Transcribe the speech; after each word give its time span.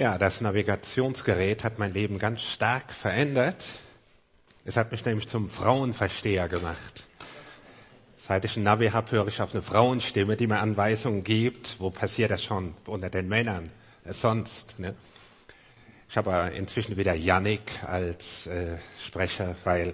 Ja, 0.00 0.16
das 0.16 0.40
Navigationsgerät 0.40 1.62
hat 1.62 1.78
mein 1.78 1.92
Leben 1.92 2.18
ganz 2.18 2.40
stark 2.40 2.90
verändert. 2.90 3.66
Es 4.64 4.78
hat 4.78 4.92
mich 4.92 5.04
nämlich 5.04 5.28
zum 5.28 5.50
Frauenversteher 5.50 6.48
gemacht. 6.48 7.04
Seit 8.26 8.46
ich 8.46 8.56
ein 8.56 8.62
Navi 8.62 8.88
habe, 8.88 9.10
höre 9.10 9.28
ich 9.28 9.42
auf 9.42 9.52
eine 9.52 9.60
Frauenstimme, 9.60 10.38
die 10.38 10.46
mir 10.46 10.60
Anweisungen 10.60 11.22
gibt. 11.22 11.78
Wo 11.80 11.90
passiert 11.90 12.30
das 12.30 12.42
schon? 12.42 12.72
Unter 12.86 13.10
den 13.10 13.28
Männern. 13.28 13.70
Äh, 14.06 14.14
sonst. 14.14 14.78
Ne? 14.78 14.94
Ich 16.08 16.16
habe 16.16 16.50
inzwischen 16.54 16.96
wieder 16.96 17.12
Yannick 17.12 17.84
als 17.84 18.46
äh, 18.46 18.78
Sprecher, 19.06 19.54
weil 19.64 19.92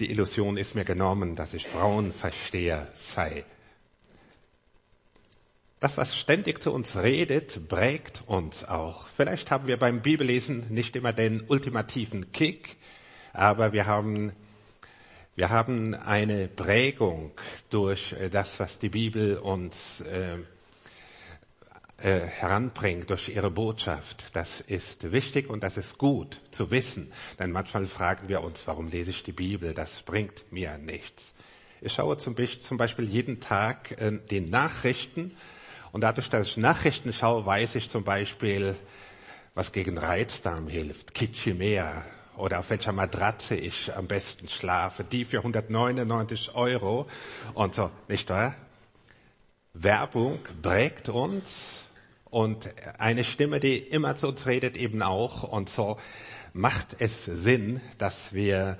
die 0.00 0.10
Illusion 0.10 0.56
ist 0.56 0.74
mir 0.74 0.86
genommen, 0.86 1.36
dass 1.36 1.52
ich 1.52 1.66
Frauenversteher 1.66 2.86
sei. 2.94 3.44
Das, 5.86 5.98
was 5.98 6.16
ständig 6.16 6.60
zu 6.60 6.72
uns 6.72 6.96
redet, 6.96 7.68
prägt 7.68 8.24
uns 8.26 8.64
auch. 8.64 9.06
Vielleicht 9.06 9.52
haben 9.52 9.68
wir 9.68 9.76
beim 9.76 10.02
Bibellesen 10.02 10.66
nicht 10.68 10.96
immer 10.96 11.12
den 11.12 11.42
ultimativen 11.46 12.32
Kick, 12.32 12.74
aber 13.32 13.72
wir 13.72 13.86
haben, 13.86 14.32
wir 15.36 15.48
haben 15.48 15.94
eine 15.94 16.48
Prägung 16.48 17.30
durch 17.70 18.14
äh, 18.14 18.30
das, 18.30 18.58
was 18.58 18.80
die 18.80 18.88
Bibel 18.88 19.38
uns 19.38 20.00
äh, 20.00 20.38
äh, 21.98 22.26
heranbringt 22.26 23.08
durch 23.08 23.28
ihre 23.28 23.52
Botschaft. 23.52 24.30
Das 24.32 24.60
ist 24.60 25.12
wichtig 25.12 25.48
und 25.48 25.62
das 25.62 25.76
ist 25.76 25.98
gut 25.98 26.40
zu 26.50 26.72
wissen. 26.72 27.12
Denn 27.38 27.52
manchmal 27.52 27.86
fragen 27.86 28.28
wir 28.28 28.42
uns, 28.42 28.66
warum 28.66 28.88
lese 28.88 29.10
ich 29.10 29.22
die 29.22 29.30
Bibel? 29.30 29.72
Das 29.72 30.02
bringt 30.02 30.50
mir 30.50 30.78
nichts. 30.78 31.32
Ich 31.80 31.92
schaue 31.92 32.18
zum 32.18 32.34
Beispiel 32.34 33.04
jeden 33.04 33.38
Tag 33.38 33.92
äh, 34.00 34.18
die 34.28 34.40
Nachrichten 34.40 35.36
und 35.96 36.02
dadurch, 36.02 36.28
dass 36.28 36.48
ich 36.48 36.58
Nachrichten 36.58 37.10
schaue, 37.10 37.46
weiß 37.46 37.74
ich 37.76 37.88
zum 37.88 38.04
Beispiel, 38.04 38.76
was 39.54 39.72
gegen 39.72 39.96
Reizdarm 39.96 40.68
hilft, 40.68 41.14
Kitschimea 41.14 42.04
oder 42.36 42.58
auf 42.58 42.68
welcher 42.68 42.92
Matratze 42.92 43.56
ich 43.56 43.96
am 43.96 44.06
besten 44.06 44.46
schlafe, 44.46 45.04
die 45.04 45.24
für 45.24 45.38
199 45.38 46.54
Euro. 46.54 47.06
Und 47.54 47.74
so, 47.74 47.90
nicht 48.08 48.28
wahr? 48.28 48.56
Werbung 49.72 50.40
prägt 50.60 51.08
uns. 51.08 51.86
Und 52.26 52.74
eine 52.98 53.24
Stimme, 53.24 53.58
die 53.58 53.78
immer 53.78 54.16
zu 54.16 54.28
uns 54.28 54.44
redet, 54.44 54.76
eben 54.76 55.00
auch. 55.00 55.44
Und 55.44 55.70
so 55.70 55.96
macht 56.52 56.88
es 56.98 57.24
Sinn, 57.24 57.80
dass 57.96 58.34
wir 58.34 58.76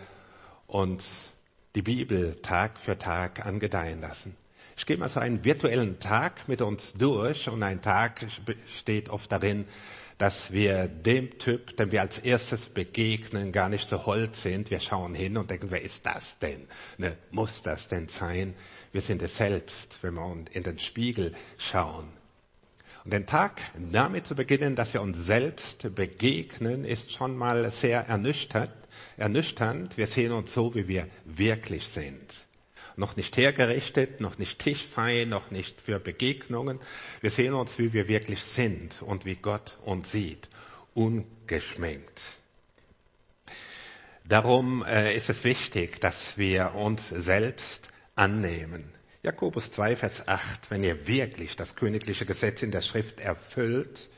uns 0.67 1.33
die 1.75 1.81
Bibel 1.81 2.37
Tag 2.43 2.79
für 2.79 2.99
Tag 2.99 3.47
angedeihen 3.47 4.03
lassen. 4.03 4.37
Ich 4.79 4.85
gehe 4.85 4.99
mal 4.99 5.09
so 5.09 5.21
einen 5.21 5.43
virtuellen 5.43 5.99
Tag 6.01 6.49
mit 6.49 6.61
uns 6.61 6.93
durch 6.93 7.49
und 7.49 7.63
ein 7.63 7.81
Tag 7.81 8.27
steht 8.67 9.09
oft 9.09 9.33
darin, 9.33 9.65
dass 10.19 10.51
wir 10.53 10.87
dem 10.87 11.39
Typ, 11.39 11.77
dem 11.79 11.93
wir 11.93 12.03
als 12.03 12.19
erstes 12.19 12.69
begegnen, 12.69 13.53
gar 13.53 13.71
nicht 13.71 13.89
so 13.89 14.05
hold 14.05 14.37
sind. 14.37 14.71
Wir 14.71 14.81
schauen 14.81 15.15
hin 15.15 15.39
und 15.39 15.51
denken, 15.51 15.71
wer 15.71 15.81
ist 15.81 16.05
das 16.05 16.39
denn? 16.39 16.69
Ne, 16.99 17.17
muss 17.31 17.63
das 17.63 17.89
denn 17.89 18.09
sein? 18.09 18.55
Wir 18.93 19.01
sind 19.01 19.23
es 19.23 19.39
selbst, 19.39 19.97
wenn 20.03 20.15
wir 20.15 20.45
in 20.53 20.63
den 20.63 20.79
Spiegel 20.79 21.35
schauen. 21.57 22.09
Und 23.05 23.13
den 23.13 23.27
Tag 23.27 23.63
damit 23.93 24.27
zu 24.27 24.35
beginnen, 24.35 24.77
dass 24.77 24.93
wir 24.93 25.01
uns 25.01 25.19
selbst 25.25 25.95
begegnen, 25.95 26.85
ist 26.85 27.13
schon 27.13 27.35
mal 27.37 27.71
sehr 27.71 28.07
ernüchternd. 28.07 28.73
ernüchternd. 29.17 29.97
Wir 29.97 30.07
sehen 30.07 30.33
uns 30.33 30.53
so, 30.53 30.75
wie 30.75 30.87
wir 30.87 31.09
wirklich 31.25 31.89
sind 31.89 32.46
noch 32.97 33.17
nicht 33.17 33.37
hergerichtet, 33.37 34.21
noch 34.21 34.39
nicht 34.39 34.59
tischfein, 34.59 35.29
noch 35.29 35.51
nicht 35.51 35.81
für 35.81 36.01
Begegnungen. 36.01 36.81
Wir 37.21 37.31
sehen 37.31 37.55
uns, 37.55 37.79
wie 37.79 37.93
wir 37.93 38.09
wirklich 38.09 38.43
sind 38.43 39.03
und 39.03 39.25
wie 39.25 39.37
Gott 39.37 39.79
uns 39.85 40.13
sieht, 40.13 40.49
ungeschminkt. 40.95 42.21
Darum 44.25 44.85
äh, 44.85 45.15
ist 45.15 45.31
es 45.31 45.45
wichtig, 45.45 46.01
dass 46.01 46.37
wir 46.37 46.75
uns 46.75 47.11
selbst 47.11 47.89
annehmen. 48.17 48.93
Jakobus 49.23 49.71
2, 49.71 49.97
Vers 49.97 50.27
8, 50.27 50.71
wenn 50.71 50.83
ihr 50.83 51.07
wirklich 51.07 51.57
das 51.57 51.77
königliche 51.77 52.27
Gesetz 52.27 52.63
in 52.63 52.71
der 52.71 52.83
Schrift 52.83 53.21
erfüllt, 53.21 54.09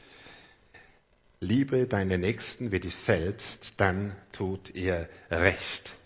liebe 1.41 1.87
deine 1.87 2.19
Nächsten 2.19 2.73
wie 2.73 2.81
dich 2.81 2.97
selbst, 2.97 3.75
dann 3.77 4.17
tut 4.33 4.75
ihr 4.75 5.09
Recht. 5.31 5.98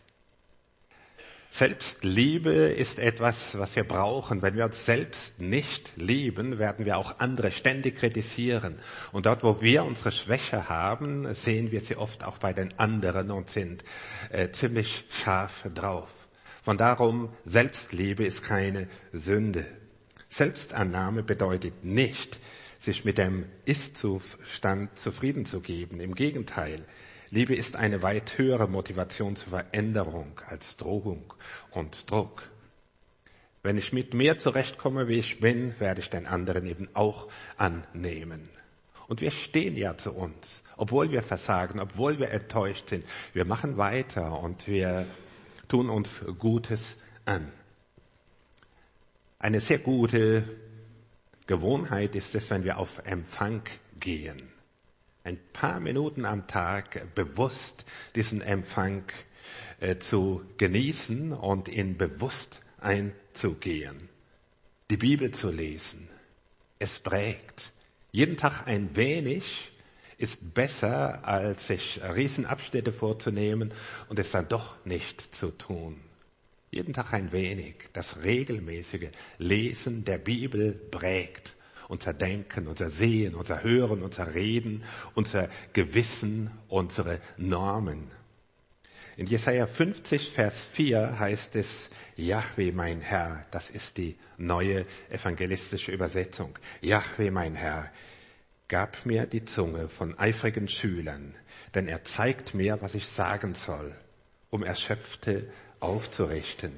Selbstliebe 1.54 2.50
ist 2.50 2.98
etwas, 2.98 3.58
was 3.58 3.76
wir 3.76 3.84
brauchen. 3.84 4.40
Wenn 4.40 4.56
wir 4.56 4.64
uns 4.64 4.86
selbst 4.86 5.38
nicht 5.38 5.98
lieben, 5.98 6.58
werden 6.58 6.86
wir 6.86 6.96
auch 6.96 7.18
andere 7.18 7.52
ständig 7.52 7.96
kritisieren. 7.96 8.78
Und 9.12 9.26
dort, 9.26 9.44
wo 9.44 9.60
wir 9.60 9.84
unsere 9.84 10.12
Schwäche 10.12 10.70
haben, 10.70 11.34
sehen 11.34 11.70
wir 11.70 11.82
sie 11.82 11.96
oft 11.96 12.24
auch 12.24 12.38
bei 12.38 12.54
den 12.54 12.78
anderen 12.78 13.30
und 13.30 13.50
sind 13.50 13.84
äh, 14.30 14.50
ziemlich 14.50 15.04
scharf 15.10 15.68
drauf. 15.74 16.26
Von 16.62 16.78
darum, 16.78 17.28
Selbstliebe 17.44 18.24
ist 18.24 18.42
keine 18.42 18.88
Sünde. 19.12 19.66
Selbstannahme 20.30 21.22
bedeutet 21.22 21.84
nicht, 21.84 22.40
sich 22.80 23.04
mit 23.04 23.18
dem 23.18 23.44
Ist-Zustand 23.66 24.98
zufrieden 24.98 25.44
zu 25.44 25.60
geben. 25.60 26.00
Im 26.00 26.14
Gegenteil. 26.14 26.86
Liebe 27.34 27.54
ist 27.54 27.76
eine 27.76 28.02
weit 28.02 28.36
höhere 28.36 28.68
Motivation 28.68 29.36
zur 29.36 29.48
Veränderung 29.48 30.38
als 30.44 30.76
Drohung 30.76 31.32
und 31.70 32.10
Druck. 32.10 32.42
Wenn 33.62 33.78
ich 33.78 33.90
mit 33.90 34.12
mir 34.12 34.36
zurechtkomme, 34.36 35.08
wie 35.08 35.18
ich 35.18 35.40
bin, 35.40 35.74
werde 35.80 36.02
ich 36.02 36.10
den 36.10 36.26
anderen 36.26 36.66
eben 36.66 36.90
auch 36.92 37.28
annehmen. 37.56 38.50
Und 39.08 39.22
wir 39.22 39.30
stehen 39.30 39.78
ja 39.78 39.96
zu 39.96 40.12
uns, 40.12 40.62
obwohl 40.76 41.10
wir 41.10 41.22
versagen, 41.22 41.80
obwohl 41.80 42.18
wir 42.18 42.30
enttäuscht 42.32 42.90
sind. 42.90 43.06
Wir 43.32 43.46
machen 43.46 43.78
weiter 43.78 44.38
und 44.38 44.68
wir 44.68 45.06
tun 45.68 45.88
uns 45.88 46.20
Gutes 46.38 46.98
an. 47.24 47.50
Eine 49.38 49.62
sehr 49.62 49.78
gute 49.78 50.44
Gewohnheit 51.46 52.14
ist 52.14 52.34
es, 52.34 52.50
wenn 52.50 52.64
wir 52.64 52.76
auf 52.76 52.98
Empfang 53.06 53.62
gehen 53.98 54.51
ein 55.24 55.38
paar 55.52 55.80
Minuten 55.80 56.24
am 56.24 56.46
Tag 56.46 57.14
bewusst 57.14 57.84
diesen 58.14 58.40
Empfang 58.40 59.04
äh, 59.80 59.98
zu 59.98 60.44
genießen 60.58 61.32
und 61.32 61.68
in 61.68 61.96
bewusst 61.96 62.60
einzugehen. 62.80 64.08
Die 64.90 64.96
Bibel 64.96 65.30
zu 65.30 65.50
lesen. 65.50 66.08
Es 66.78 66.98
prägt. 66.98 67.72
Jeden 68.10 68.36
Tag 68.36 68.66
ein 68.66 68.96
wenig 68.96 69.70
ist 70.18 70.54
besser, 70.54 71.26
als 71.26 71.68
sich 71.68 72.00
Riesenabschnitte 72.02 72.92
vorzunehmen 72.92 73.72
und 74.08 74.18
es 74.18 74.30
dann 74.32 74.48
doch 74.48 74.84
nicht 74.84 75.34
zu 75.34 75.50
tun. 75.50 76.00
Jeden 76.70 76.92
Tag 76.92 77.12
ein 77.12 77.32
wenig. 77.32 77.74
Das 77.92 78.22
regelmäßige 78.22 79.10
Lesen 79.38 80.04
der 80.04 80.18
Bibel 80.18 80.72
prägt 80.72 81.54
unser 81.92 82.14
Denken, 82.14 82.68
unser 82.68 82.88
Sehen, 82.88 83.34
unser 83.34 83.62
Hören, 83.62 84.02
unser 84.02 84.34
Reden, 84.34 84.82
unser 85.14 85.50
Gewissen, 85.74 86.50
unsere 86.68 87.20
Normen. 87.36 88.10
In 89.18 89.26
Jesaja 89.26 89.66
50, 89.66 90.32
Vers 90.32 90.64
4 90.72 91.18
heißt 91.18 91.54
es, 91.56 91.90
Yahweh 92.16 92.72
mein 92.72 93.02
Herr, 93.02 93.44
das 93.50 93.68
ist 93.68 93.98
die 93.98 94.16
neue 94.38 94.86
evangelistische 95.10 95.92
Übersetzung. 95.92 96.58
Yahweh 96.80 97.30
mein 97.30 97.54
Herr, 97.54 97.92
gab 98.68 99.04
mir 99.04 99.26
die 99.26 99.44
Zunge 99.44 99.90
von 99.90 100.18
eifrigen 100.18 100.68
Schülern, 100.68 101.34
denn 101.74 101.88
er 101.88 102.04
zeigt 102.04 102.54
mir, 102.54 102.80
was 102.80 102.94
ich 102.94 103.06
sagen 103.06 103.54
soll, 103.54 103.94
um 104.48 104.62
Erschöpfte 104.62 105.46
aufzurichten. 105.78 106.72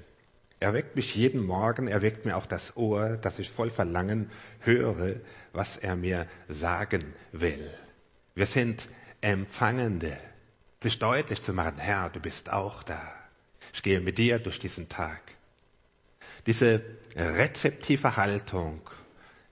Er 0.64 0.72
weckt 0.72 0.96
mich 0.96 1.14
jeden 1.14 1.44
Morgen, 1.44 1.88
er 1.88 2.00
weckt 2.00 2.24
mir 2.24 2.38
auch 2.38 2.46
das 2.46 2.74
Ohr, 2.74 3.18
dass 3.18 3.38
ich 3.38 3.50
voll 3.50 3.68
Verlangen 3.68 4.30
höre, 4.60 5.16
was 5.52 5.76
er 5.76 5.94
mir 5.94 6.26
sagen 6.48 7.12
will. 7.32 7.70
Wir 8.34 8.46
sind 8.46 8.88
Empfangende, 9.20 10.16
sich 10.82 10.98
deutlich 10.98 11.42
zu 11.42 11.52
machen, 11.52 11.76
Herr, 11.76 12.08
du 12.08 12.18
bist 12.18 12.50
auch 12.50 12.82
da. 12.82 13.12
Ich 13.74 13.82
gehe 13.82 14.00
mit 14.00 14.16
dir 14.16 14.38
durch 14.38 14.58
diesen 14.58 14.88
Tag. 14.88 15.20
Diese 16.46 16.80
rezeptive 17.14 18.16
Haltung, 18.16 18.80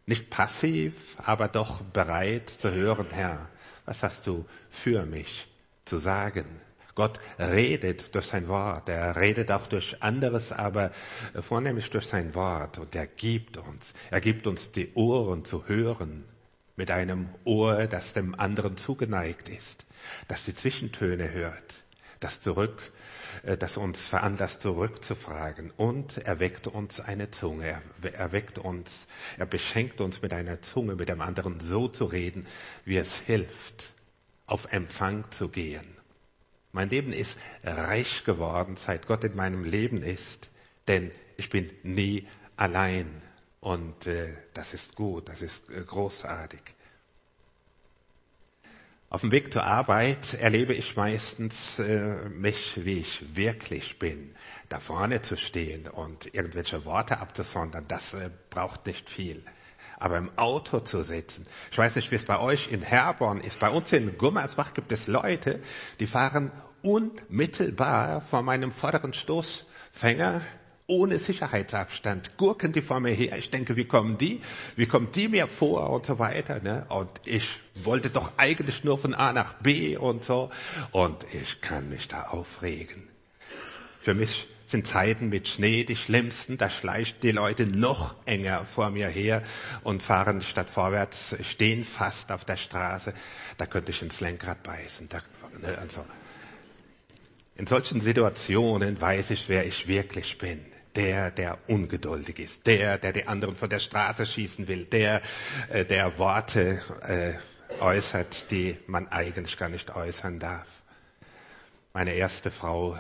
nicht 0.07 0.31
passiv, 0.31 1.19
aber 1.19 1.49
doch 1.49 1.83
bereit 1.83 2.49
zu 2.49 2.71
hören, 2.71 3.09
Herr, 3.11 3.51
was 3.85 4.03
hast 4.03 4.27
du 4.27 4.47
für 4.71 5.05
mich 5.05 5.47
zu 5.85 5.99
sagen? 5.99 6.47
Gott 6.95 7.19
redet 7.39 8.15
durch 8.15 8.27
sein 8.27 8.49
Wort. 8.49 8.89
Er 8.89 9.17
redet 9.17 9.51
auch 9.51 9.67
durch 9.67 10.03
anderes, 10.03 10.53
aber 10.53 10.91
vornehmlich 11.41 11.91
durch 11.91 12.07
sein 12.07 12.35
Wort. 12.35 12.79
Und 12.79 12.95
er 12.95 13.07
gibt 13.07 13.57
uns. 13.57 13.95
Er 14.11 14.21
gibt 14.21 14.47
uns 14.47 14.73
die 14.73 14.93
Ohren 14.95 15.45
zu 15.45 15.67
hören. 15.67 16.25
Mit 16.77 16.91
einem 16.91 17.29
Ohr, 17.45 17.87
das 17.87 18.13
dem 18.13 18.39
anderen 18.39 18.77
zugeneigt 18.77 19.49
ist. 19.49 19.85
Das 20.29 20.45
die 20.45 20.55
Zwischentöne 20.55 21.31
hört. 21.33 21.83
das 22.23 22.41
zurück, 22.41 22.93
äh, 23.43 23.57
das 23.57 23.77
uns 23.77 24.07
veranlasst, 24.07 24.63
zurückzufragen. 24.63 25.71
Und 25.77 26.19
er 26.19 26.41
weckt 26.41 26.67
uns 26.67 27.01
eine 27.01 27.31
Zunge. 27.31 27.83
Er, 28.03 28.33
weckt 28.33 28.59
uns, 28.59 29.07
er 29.39 29.47
beschenkt 29.47 30.01
uns 30.01 30.23
mit 30.23 30.33
einer 30.33 30.63
Zunge, 30.63 30.95
mit 30.95 31.09
dem 31.09 31.21
anderen 31.21 31.61
so 31.61 31.89
zu 31.89 32.05
reden, 32.05 32.47
wie 32.85 32.97
es 32.97 33.17
hilft, 33.19 33.93
auf 34.47 34.73
Empfang 34.73 35.31
zu 35.31 35.49
gehen. 35.49 35.97
Mein 36.73 36.89
Leben 36.89 37.13
ist 37.13 37.39
reich 37.63 38.25
geworden, 38.25 38.77
seit 38.77 39.07
Gott 39.07 39.25
in 39.25 39.37
meinem 39.37 39.65
Leben 39.65 40.03
ist, 40.03 40.49
denn 40.89 41.11
ich 41.37 41.51
bin 41.51 41.71
nie 41.83 42.27
allein. 42.57 43.23
Und 43.61 44.07
äh, 44.07 44.35
das 44.55 44.75
ist 44.75 44.97
gut, 44.97 45.29
das 45.29 45.43
ist 45.43 45.69
äh, 45.71 45.83
großartig. 45.83 46.63
Auf 49.11 49.21
dem 49.21 49.31
Weg 49.31 49.53
zur 49.53 49.65
Arbeit 49.65 50.33
erlebe 50.35 50.73
ich 50.73 50.97
meistens 50.97 51.79
äh, 51.79 52.29
mich, 52.31 52.83
wie 52.83 53.01
ich 53.01 53.37
wirklich 53.37 53.99
bin. 53.99 54.35
Da 54.71 54.81
vorne 54.81 55.21
zu 55.21 55.37
stehen 55.37 55.87
und 55.87 56.35
irgendwelche 56.35 56.87
Worte 56.87 57.19
abzusondern, 57.19 57.85
das 57.87 58.15
äh, 58.15 58.31
braucht 58.49 58.87
nicht 58.87 59.11
viel. 59.11 59.45
Aber 60.03 60.19
im 60.19 60.37
Auto 60.37 60.81
zu 60.81 61.05
sitzen, 61.05 61.45
ich 61.71 61.79
weiß 61.79 61.95
nicht, 61.95 62.11
wie 62.11 62.17
es 62.17 62.25
bei 62.25 62.41
euch 62.41 62.73
in 62.73 62.83
Herborn 62.83 63.39
ist, 63.39 63.61
bei 63.61 63.71
uns 63.71 63.93
in 63.93 64.19
Gummersbach 64.19 64.75
gibt 64.75 64.91
es 64.91 65.07
Leute, 65.07 65.61
die 66.01 66.09
fahren 66.09 66.51
unmittelbar 66.83 68.21
vor 68.21 68.43
meinem 68.43 68.73
vorderen 68.73 69.13
Stoßfänger 69.13 70.41
ohne 70.89 71.21
Sicherheitsabstand, 71.21 72.37
gurken 72.37 72.73
die 72.73 72.83
vor 72.83 72.99
mir 72.99 73.13
her. 73.13 73.39
Ich 73.39 73.51
denke, 73.51 73.77
wie 73.77 73.85
kommen 73.85 74.19
die? 74.19 74.41
Wie 74.75 74.87
kommen 74.87 75.13
die 75.13 75.29
mir 75.29 75.47
vor 75.47 75.91
und 75.91 76.05
so 76.05 76.19
weiter? 76.19 76.61
Ne? 76.61 76.85
Und 76.89 77.09
ich 77.25 77.61
wollte 77.77 78.11
doch 78.11 78.33
eigentlich 78.39 78.83
nur 78.83 78.99
von 78.99 79.15
A 79.15 79.33
nach 79.33 79.55
B 79.63 79.97
und 79.97 80.25
so. 80.25 80.51
Und 80.91 81.25
ich 81.33 81.61
kann 81.61 81.89
mich 81.89 82.09
da 82.09 82.25
aufregen. 82.25 83.09
Für 84.01 84.15
mich 84.15 84.49
sind 84.73 84.87
Zeiten 84.89 85.29
mit 85.29 85.47
Schnee 85.47 85.85
die 85.85 85.95
schlimmsten. 85.95 86.59
Da 86.59 86.69
schleichen 86.69 87.17
die 87.23 87.31
Leute 87.31 87.67
noch 87.67 88.17
enger 88.27 88.65
vor 88.65 88.91
mir 88.91 89.07
her 89.07 89.43
und 89.85 90.03
fahren 90.03 90.41
statt 90.41 90.69
vorwärts, 90.69 91.37
stehen 91.43 91.85
fast 91.85 92.33
auf 92.33 92.45
der 92.45 92.57
Straße. 92.57 93.15
Da 93.57 93.67
könnte 93.67 93.93
ich 93.93 94.03
ins 94.03 94.21
Lenkrad 94.21 94.63
beißen. 94.65 95.07
Da, 95.09 95.21
ne, 95.61 95.79
also. 95.79 96.05
In 97.55 97.67
solchen 97.67 98.01
Situationen 98.01 99.01
weiß 99.01 99.31
ich, 99.31 99.49
wer 99.49 99.65
ich 99.67 99.87
wirklich 99.87 100.39
bin 100.39 100.65
der, 100.97 101.31
der 101.31 101.59
ungeduldig 101.69 102.39
ist, 102.39 102.67
der, 102.67 102.99
der 102.99 103.13
die 103.13 103.27
anderen 103.27 103.57
von 103.57 103.71
der 103.71 103.79
Straße 103.79 104.27
schießen 104.27 104.69
will, 104.69 104.85
der, 104.85 105.23
äh, 105.71 105.85
der 105.85 106.19
Worte 106.19 106.83
äh, 107.01 107.83
äußert, 107.83 108.51
die 108.51 108.77
man 108.87 109.09
eigentlich 109.09 109.57
gar 109.57 109.69
nicht 109.69 109.95
äußern 109.95 110.39
darf. 110.39 110.83
Meine 111.95 112.15
erste 112.15 112.51
Frau, 112.51 112.99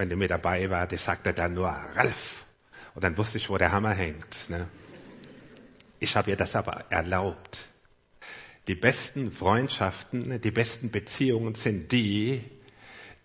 wenn 0.00 0.08
die 0.08 0.16
mit 0.16 0.30
dabei 0.30 0.70
war, 0.70 0.86
die 0.86 0.96
sagte 0.96 1.34
dann 1.34 1.52
nur 1.52 1.68
Ralf. 1.68 2.46
Und 2.94 3.04
dann 3.04 3.18
wusste 3.18 3.36
ich, 3.36 3.50
wo 3.50 3.58
der 3.58 3.70
Hammer 3.70 3.92
hängt. 3.92 4.48
Ne? 4.48 4.66
Ich 5.98 6.16
habe 6.16 6.30
ihr 6.30 6.38
das 6.38 6.56
aber 6.56 6.86
erlaubt. 6.88 7.68
Die 8.66 8.74
besten 8.74 9.30
Freundschaften, 9.30 10.40
die 10.40 10.50
besten 10.50 10.90
Beziehungen 10.90 11.54
sind 11.54 11.92
die, 11.92 12.42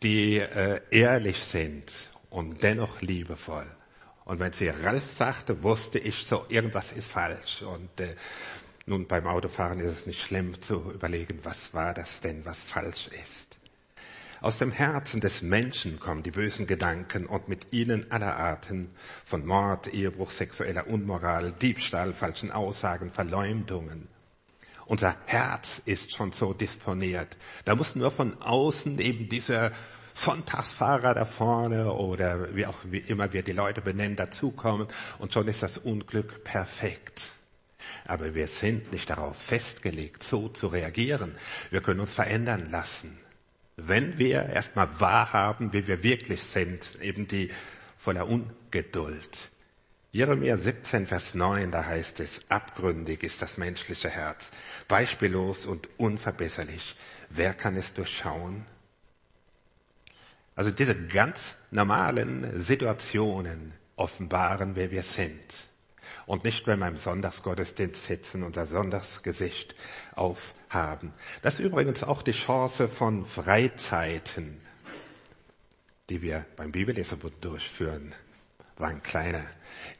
die 0.03 0.39
äh, 0.39 0.81
ehrlich 0.91 1.39
sind 1.39 1.93
und 2.29 2.61
dennoch 2.61 2.99
liebevoll. 2.99 3.73
Und 4.25 4.39
wenn 4.39 4.51
sie 4.51 4.67
Ralf 4.67 5.13
sagte, 5.13 5.63
wusste 5.63 5.97
ich 5.97 6.25
so, 6.27 6.45
irgendwas 6.49 6.91
ist 6.91 7.09
falsch. 7.09 7.61
Und 7.61 8.01
äh, 8.01 8.15
nun 8.85 9.07
beim 9.07 9.27
Autofahren 9.27 9.79
ist 9.79 9.99
es 9.99 10.05
nicht 10.07 10.21
schlimm 10.21 10.61
zu 10.61 10.91
überlegen, 10.91 11.39
was 11.43 11.73
war 11.73 11.93
das 11.93 12.19
denn, 12.19 12.43
was 12.43 12.61
falsch 12.61 13.07
ist. 13.23 13.44
Aus 14.45 14.59
dem 14.59 14.71
Herzen 14.71 15.21
des 15.21 15.41
Menschen 15.41 15.99
kommen 15.99 16.21
die 16.21 16.29
bösen 16.29 16.67
Gedanken 16.67 17.25
und 17.25 17.47
mit 17.47 17.73
ihnen 17.73 18.11
aller 18.11 18.37
Arten 18.37 18.91
von 19.23 19.43
Mord, 19.43 19.91
Ehebruch, 19.91 20.29
sexueller 20.29 20.85
Unmoral, 20.85 21.51
Diebstahl, 21.51 22.13
falschen 22.13 22.51
Aussagen, 22.51 23.09
Verleumdungen. 23.09 24.07
Unser 24.85 25.15
Herz 25.25 25.81
ist 25.85 26.15
schon 26.15 26.31
so 26.31 26.53
disponiert. 26.53 27.35
Da 27.65 27.75
muss 27.75 27.95
nur 27.95 28.11
von 28.11 28.39
außen 28.39 28.99
eben 28.99 29.29
dieser 29.29 29.71
Sonntagsfahrer 30.13 31.15
da 31.15 31.25
vorne 31.25 31.91
oder 31.91 32.55
wie 32.55 32.67
auch 32.67 32.77
wie 32.83 32.99
immer 32.99 33.33
wir 33.33 33.41
die 33.41 33.51
Leute 33.51 33.81
benennen, 33.81 34.15
dazukommen 34.15 34.87
und 35.17 35.33
schon 35.33 35.47
ist 35.47 35.63
das 35.63 35.79
Unglück 35.79 36.43
perfekt. 36.43 37.31
Aber 38.05 38.35
wir 38.35 38.45
sind 38.45 38.91
nicht 38.91 39.09
darauf 39.09 39.41
festgelegt, 39.41 40.21
so 40.21 40.49
zu 40.49 40.67
reagieren. 40.67 41.33
Wir 41.71 41.81
können 41.81 42.01
uns 42.01 42.13
verändern 42.13 42.69
lassen. 42.69 43.24
Wenn 43.77 44.17
wir 44.17 44.45
erstmal 44.45 44.99
wahrhaben, 44.99 45.73
wie 45.73 45.87
wir 45.87 46.01
wirklich 46.01 46.43
sind, 46.43 46.97
eben 47.01 47.27
die 47.27 47.51
voller 47.97 48.27
Ungeduld. 48.27 49.49
Jeremia 50.11 50.57
17, 50.57 51.07
Vers 51.07 51.35
9, 51.35 51.71
da 51.71 51.85
heißt 51.85 52.21
es, 52.21 52.39
abgründig 52.47 53.21
ist 53.23 53.41
das 53.41 53.57
menschliche 53.57 54.09
Herz, 54.09 54.49
beispiellos 54.87 55.65
und 55.65 55.89
unverbesserlich. 55.97 56.95
Wer 57.29 57.53
kann 57.53 57.75
es 57.75 57.93
durchschauen? 57.93 58.65
Also 60.55 60.71
diese 60.71 60.95
ganz 61.07 61.55
normalen 61.69 62.61
Situationen 62.61 63.73
offenbaren, 63.97 64.77
wer 64.77 64.89
wir 64.89 65.03
sind. 65.03 65.67
Und 66.25 66.45
nicht, 66.45 66.65
wenn 66.65 66.79
wir 66.79 66.87
im 66.87 66.97
Sonntagsgottesdienst 66.97 68.03
sitzen, 68.03 68.43
unser 68.43 68.67
Sonntagsgesicht 68.67 69.75
aufhaben. 70.75 71.13
Das 71.41 71.55
ist 71.55 71.59
übrigens 71.61 72.03
auch 72.03 72.21
die 72.21 72.31
Chance 72.31 72.87
von 72.87 73.25
Freizeiten, 73.25 74.61
die 76.09 76.21
wir 76.21 76.45
beim 76.55 76.71
Bibellesebund 76.71 77.43
durchführen. 77.43 78.13
War 78.77 78.89
ein 78.89 79.01
kleiner 79.01 79.43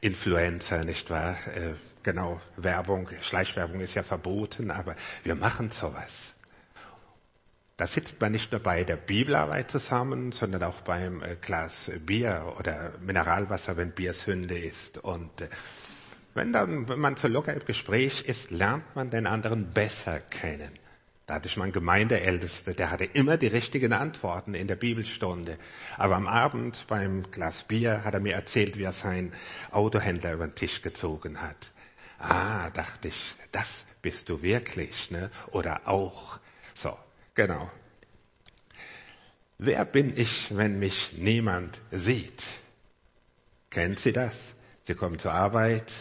Influencer, 0.01 0.83
nicht 0.83 1.09
wahr? 1.09 1.37
Äh, 1.55 1.73
genau, 2.03 2.41
Werbung, 2.57 3.09
Schleichwerbung 3.21 3.79
ist 3.79 3.95
ja 3.95 4.03
verboten, 4.03 4.69
aber 4.69 4.95
wir 5.23 5.35
machen 5.35 5.71
sowas. 5.71 6.33
Da 7.77 7.87
sitzt 7.87 8.21
man 8.21 8.31
nicht 8.31 8.51
nur 8.51 8.61
bei 8.61 8.85
der 8.85 8.95
Bibelarbeit 8.95 9.69
zusammen, 9.69 10.31
sondern 10.31 10.63
auch 10.63 10.81
beim 10.81 11.21
äh, 11.21 11.35
Glas 11.35 11.91
Bier 12.05 12.55
oder 12.59 12.93
Mineralwasser, 12.99 13.77
wenn 13.77 13.91
Bier 13.91 14.13
Sünde 14.13 14.57
ist. 14.57 14.97
Und 14.97 15.41
äh, 15.41 15.49
wenn 16.35 16.53
dann, 16.53 16.87
wenn 16.87 16.99
man 16.99 17.15
so 17.15 17.27
locker 17.27 17.53
im 17.53 17.65
Gespräch 17.65 18.23
ist, 18.25 18.51
lernt 18.51 18.95
man 18.95 19.09
den 19.09 19.25
anderen 19.25 19.71
besser 19.73 20.19
kennen. 20.19 20.69
Da 21.25 21.35
hatte 21.35 21.47
ich 21.47 21.57
meinen 21.57 21.71
Gemeindeälteste, 21.71 22.75
der 22.75 22.91
hatte 22.91 23.05
immer 23.05 23.37
die 23.37 23.47
richtigen 23.47 23.93
Antworten 23.93 24.53
in 24.53 24.67
der 24.67 24.75
Bibelstunde. 24.75 25.57
Aber 25.97 26.15
am 26.15 26.27
Abend 26.27 26.85
beim 26.87 27.31
Glas 27.31 27.63
Bier 27.63 28.03
hat 28.03 28.13
er 28.13 28.19
mir 28.19 28.35
erzählt, 28.35 28.77
wie 28.77 28.83
er 28.83 28.91
seinen 28.91 29.31
Autohändler 29.71 30.33
über 30.33 30.45
den 30.45 30.53
Tisch 30.53 30.83
gezogen 30.83 31.41
hat. 31.41 31.71
Ah, 32.19 32.69
dachte 32.69 33.07
ich, 33.07 33.33
das 33.51 33.87
bist 34.03 34.29
du 34.29 34.43
wirklich, 34.43 35.09
ne? 35.09 35.31
Oder 35.51 35.87
auch. 35.87 36.39
So, 36.75 36.95
Genau. 37.35 37.69
Wer 39.57 39.85
bin 39.85 40.17
ich, 40.17 40.55
wenn 40.55 40.79
mich 40.79 41.17
niemand 41.17 41.81
sieht? 41.91 42.43
Kennt 43.69 43.99
Sie 43.99 44.13
das? 44.13 44.53
Sie 44.83 44.95
kommen 44.95 45.19
zur 45.19 45.33
Arbeit, 45.33 45.91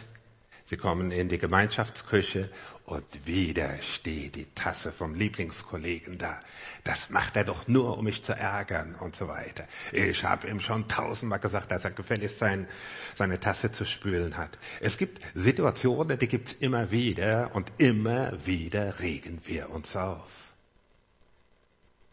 Sie 0.75 0.81
kommen 0.81 1.13
in 1.13 1.29
die 1.29 1.39
Gemeinschaftsküche 1.39 2.51
und 2.85 3.05
wieder 3.27 3.71
steht 3.81 4.35
die 4.35 4.47
Tasse 4.57 4.91
vom 4.91 5.15
Lieblingskollegen 5.15 6.19
da. 6.19 6.41
Das 6.83 7.11
macht 7.11 7.37
er 7.37 7.45
doch 7.45 7.69
nur, 7.69 7.97
um 7.97 8.05
mich 8.07 8.25
zu 8.25 8.33
ärgern 8.33 8.97
und 8.97 9.15
so 9.15 9.29
weiter. 9.29 9.69
Ich 9.93 10.25
habe 10.25 10.49
ihm 10.49 10.59
schon 10.59 10.89
tausendmal 10.89 11.39
gesagt, 11.39 11.71
dass 11.71 11.85
er 11.85 11.93
gefälligst 11.93 12.41
sein, 12.41 12.67
seine 13.15 13.39
Tasse 13.39 13.71
zu 13.71 13.85
spülen 13.85 14.37
hat. 14.37 14.59
Es 14.81 14.99
gibt 14.99 15.21
Situationen, 15.37 16.19
die 16.19 16.27
gibt's 16.27 16.57
immer 16.59 16.91
wieder 16.91 17.53
und 17.55 17.71
immer 17.79 18.33
wieder 18.45 18.99
regen 18.99 19.43
wir 19.45 19.71
uns 19.71 19.95
auf. 19.95 20.29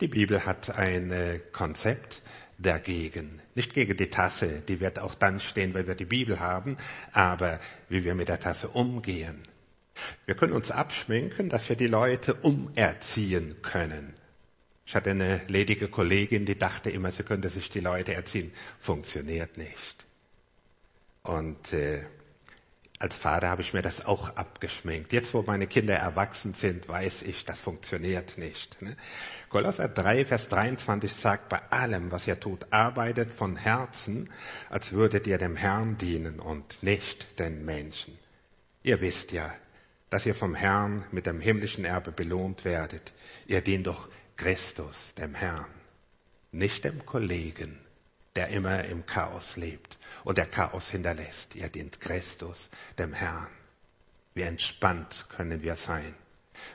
Die 0.01 0.07
Bibel 0.07 0.45
hat 0.45 0.69
ein 0.77 1.09
äh, 1.09 1.39
Konzept 1.51 2.21
dagegen. 2.61 3.41
Nicht 3.55 3.73
gegen 3.73 3.97
die 3.97 4.09
Tasse, 4.09 4.61
die 4.67 4.79
wird 4.79 4.99
auch 4.99 5.15
dann 5.15 5.39
stehen, 5.39 5.73
wenn 5.73 5.87
wir 5.87 5.95
die 5.95 6.05
Bibel 6.05 6.39
haben, 6.39 6.77
aber 7.11 7.59
wie 7.89 8.03
wir 8.03 8.15
mit 8.15 8.27
der 8.27 8.39
Tasse 8.39 8.69
umgehen. 8.69 9.43
Wir 10.25 10.35
können 10.35 10.53
uns 10.53 10.71
abschminken, 10.71 11.49
dass 11.49 11.69
wir 11.69 11.75
die 11.75 11.87
Leute 11.87 12.33
umerziehen 12.35 13.61
können. 13.61 14.13
Ich 14.85 14.95
hatte 14.95 15.11
eine 15.11 15.41
ledige 15.47 15.87
Kollegin, 15.87 16.45
die 16.45 16.57
dachte 16.57 16.89
immer, 16.89 17.11
sie 17.11 17.23
könnte 17.23 17.49
sich 17.49 17.69
die 17.69 17.79
Leute 17.79 18.13
erziehen. 18.13 18.51
Funktioniert 18.79 19.57
nicht. 19.57 20.05
Und 21.23 21.71
äh, 21.73 22.03
als 23.01 23.15
Vater 23.15 23.49
habe 23.49 23.63
ich 23.63 23.73
mir 23.73 23.81
das 23.81 24.05
auch 24.05 24.35
abgeschminkt. 24.35 25.11
Jetzt, 25.11 25.33
wo 25.33 25.41
meine 25.41 25.65
Kinder 25.65 25.95
erwachsen 25.95 26.53
sind, 26.53 26.87
weiß 26.87 27.23
ich, 27.23 27.45
das 27.45 27.59
funktioniert 27.59 28.37
nicht. 28.37 28.79
Ne? 28.81 28.95
Kolosser 29.49 29.89
3, 29.89 30.25
Vers 30.25 30.47
23 30.49 31.11
sagt, 31.11 31.49
bei 31.49 31.59
allem, 31.71 32.11
was 32.11 32.27
ihr 32.27 32.39
tut, 32.39 32.71
arbeitet 32.71 33.33
von 33.33 33.55
Herzen, 33.55 34.29
als 34.69 34.91
würdet 34.91 35.25
ihr 35.25 35.39
dem 35.39 35.55
Herrn 35.55 35.97
dienen 35.97 36.39
und 36.39 36.83
nicht 36.83 37.39
den 37.39 37.65
Menschen. 37.65 38.19
Ihr 38.83 39.01
wisst 39.01 39.31
ja, 39.31 39.51
dass 40.11 40.27
ihr 40.27 40.35
vom 40.35 40.53
Herrn 40.53 41.03
mit 41.09 41.25
dem 41.25 41.41
himmlischen 41.41 41.85
Erbe 41.85 42.11
belohnt 42.11 42.65
werdet. 42.65 43.13
Ihr 43.47 43.61
dient 43.61 43.87
doch 43.87 44.09
Christus, 44.37 45.15
dem 45.15 45.33
Herrn. 45.33 45.71
nicht 46.51 46.83
dem 46.83 47.05
Kollegen, 47.05 47.79
der 48.35 48.49
immer 48.49 48.83
im 48.83 49.05
Chaos 49.05 49.55
lebt 49.55 49.97
und 50.23 50.37
der 50.37 50.45
Chaos 50.45 50.89
hinterlässt. 50.89 51.55
Ihr 51.55 51.69
dient 51.69 51.99
Christus, 51.99 52.69
dem 52.97 53.13
Herrn. 53.13 53.49
Wie 54.33 54.43
entspannt 54.43 55.25
können 55.29 55.61
wir 55.61 55.75
sein, 55.75 56.15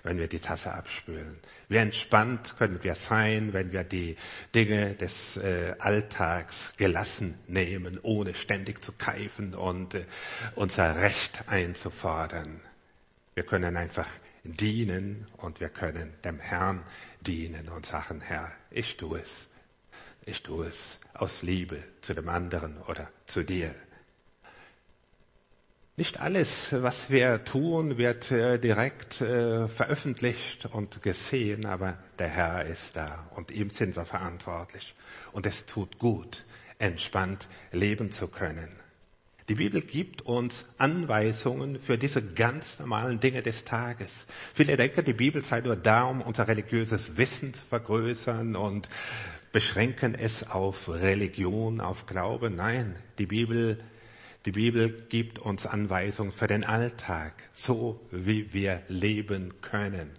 wenn 0.02 0.18
wir 0.18 0.28
die 0.28 0.40
Tasse 0.40 0.72
abspülen. 0.72 1.38
Wie 1.68 1.76
entspannt 1.76 2.56
können 2.58 2.82
wir 2.82 2.94
sein, 2.94 3.52
wenn 3.52 3.72
wir 3.72 3.84
die 3.84 4.16
Dinge 4.54 4.94
des 4.94 5.36
äh, 5.36 5.74
Alltags 5.78 6.72
gelassen 6.76 7.38
nehmen, 7.46 7.98
ohne 8.02 8.34
ständig 8.34 8.82
zu 8.82 8.92
keifen 8.92 9.54
und 9.54 9.94
äh, 9.94 10.04
unser 10.54 10.96
Recht 10.96 11.44
einzufordern. 11.48 12.60
Wir 13.34 13.44
können 13.44 13.76
einfach 13.76 14.08
dienen 14.44 15.26
und 15.38 15.60
wir 15.60 15.68
können 15.68 16.12
dem 16.24 16.40
Herrn 16.40 16.82
dienen 17.20 17.68
und 17.68 17.86
sagen, 17.86 18.20
Herr, 18.20 18.52
ich 18.70 18.96
tue 18.96 19.20
es. 19.20 19.48
Ich 20.24 20.42
tue 20.42 20.66
es 20.66 20.98
aus 21.20 21.42
Liebe 21.42 21.82
zu 22.00 22.14
dem 22.14 22.28
anderen 22.28 22.78
oder 22.88 23.08
zu 23.26 23.42
dir. 23.44 23.74
Nicht 25.98 26.20
alles, 26.20 26.74
was 26.74 27.08
wir 27.08 27.44
tun, 27.46 27.96
wird 27.96 28.30
äh, 28.30 28.58
direkt 28.58 29.22
äh, 29.22 29.66
veröffentlicht 29.66 30.66
und 30.66 31.02
gesehen, 31.02 31.64
aber 31.64 31.96
der 32.18 32.28
Herr 32.28 32.66
ist 32.66 32.96
da 32.96 33.26
und 33.34 33.50
ihm 33.50 33.70
sind 33.70 33.96
wir 33.96 34.04
verantwortlich. 34.04 34.94
Und 35.32 35.46
es 35.46 35.64
tut 35.64 35.98
gut, 35.98 36.44
entspannt 36.78 37.48
leben 37.72 38.10
zu 38.10 38.28
können. 38.28 38.68
Die 39.48 39.54
Bibel 39.54 39.80
gibt 39.80 40.22
uns 40.22 40.64
Anweisungen 40.76 41.78
für 41.78 41.96
diese 41.96 42.20
ganz 42.20 42.80
normalen 42.80 43.20
Dinge 43.20 43.42
des 43.42 43.64
Tages. 43.64 44.26
Viele 44.52 44.76
denken, 44.76 45.04
die 45.04 45.12
Bibel 45.12 45.44
sei 45.44 45.60
nur 45.60 45.76
da, 45.76 46.02
um 46.02 46.20
unser 46.20 46.48
religiöses 46.48 47.16
Wissen 47.16 47.54
zu 47.54 47.64
vergrößern 47.64 48.56
und 48.56 48.90
beschränken 49.56 50.14
es 50.14 50.42
auf 50.50 50.86
Religion, 50.90 51.80
auf 51.80 52.04
Glaube. 52.04 52.50
Nein, 52.50 52.94
die 53.18 53.24
Bibel 53.24 53.82
die 54.44 54.52
Bibel 54.52 55.06
gibt 55.08 55.38
uns 55.38 55.64
Anweisungen 55.64 56.30
für 56.30 56.46
den 56.46 56.62
Alltag, 56.62 57.32
so 57.54 57.98
wie 58.10 58.52
wir 58.52 58.82
leben 58.88 59.62
können. 59.62 60.10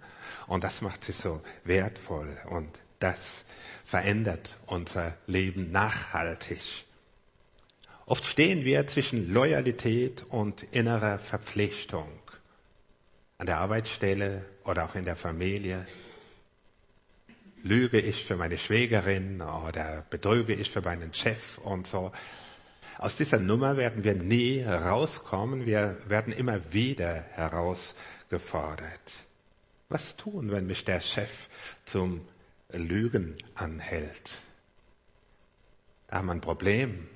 Und 0.48 0.64
das 0.64 0.80
macht 0.80 1.04
sie 1.04 1.12
so 1.12 1.40
wertvoll 1.62 2.36
und 2.50 2.68
das 2.98 3.44
verändert 3.84 4.58
unser 4.66 5.16
Leben 5.28 5.70
nachhaltig. 5.70 6.84
Oft 8.06 8.26
stehen 8.26 8.64
wir 8.64 8.88
zwischen 8.88 9.32
Loyalität 9.32 10.24
und 10.30 10.64
innerer 10.72 11.20
Verpflichtung. 11.20 12.10
An 13.38 13.46
der 13.46 13.58
Arbeitsstelle 13.58 14.44
oder 14.64 14.84
auch 14.84 14.96
in 14.96 15.04
der 15.04 15.14
Familie. 15.14 15.86
Lüge 17.62 18.00
ich 18.00 18.24
für 18.24 18.36
meine 18.36 18.58
Schwägerin 18.58 19.40
oder 19.40 20.04
betrüge 20.10 20.54
ich 20.54 20.70
für 20.70 20.80
meinen 20.80 21.12
Chef 21.12 21.58
und 21.58 21.86
so. 21.86 22.12
Aus 22.98 23.16
dieser 23.16 23.38
Nummer 23.38 23.76
werden 23.76 24.04
wir 24.04 24.14
nie 24.14 24.62
rauskommen. 24.62 25.66
Wir 25.66 25.98
werden 26.06 26.32
immer 26.32 26.72
wieder 26.72 27.24
herausgefordert. 27.32 29.12
Was 29.88 30.16
tun, 30.16 30.50
wenn 30.50 30.66
mich 30.66 30.84
der 30.84 31.00
Chef 31.00 31.48
zum 31.84 32.26
Lügen 32.72 33.36
anhält? 33.54 34.32
Da 36.08 36.16
haben 36.16 36.26
wir 36.26 36.32
ein 36.32 36.40
Problem. 36.40 37.08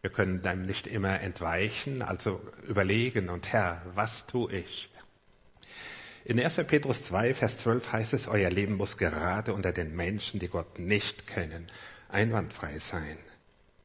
Wir 0.00 0.10
können 0.10 0.42
dem 0.42 0.66
nicht 0.66 0.86
immer 0.86 1.20
entweichen, 1.20 2.02
also 2.02 2.40
überlegen 2.66 3.28
und 3.28 3.52
Herr, 3.52 3.82
was 3.94 4.26
tue 4.26 4.52
ich? 4.52 4.88
In 6.28 6.40
1. 6.40 6.56
Petrus 6.66 7.04
2, 7.04 7.34
Vers 7.34 7.58
12 7.58 7.92
heißt 7.92 8.12
es, 8.14 8.26
euer 8.26 8.50
Leben 8.50 8.74
muss 8.74 8.96
gerade 8.96 9.54
unter 9.54 9.70
den 9.70 9.94
Menschen, 9.94 10.40
die 10.40 10.48
Gott 10.48 10.80
nicht 10.80 11.28
kennen, 11.28 11.68
einwandfrei 12.08 12.80
sein. 12.80 13.16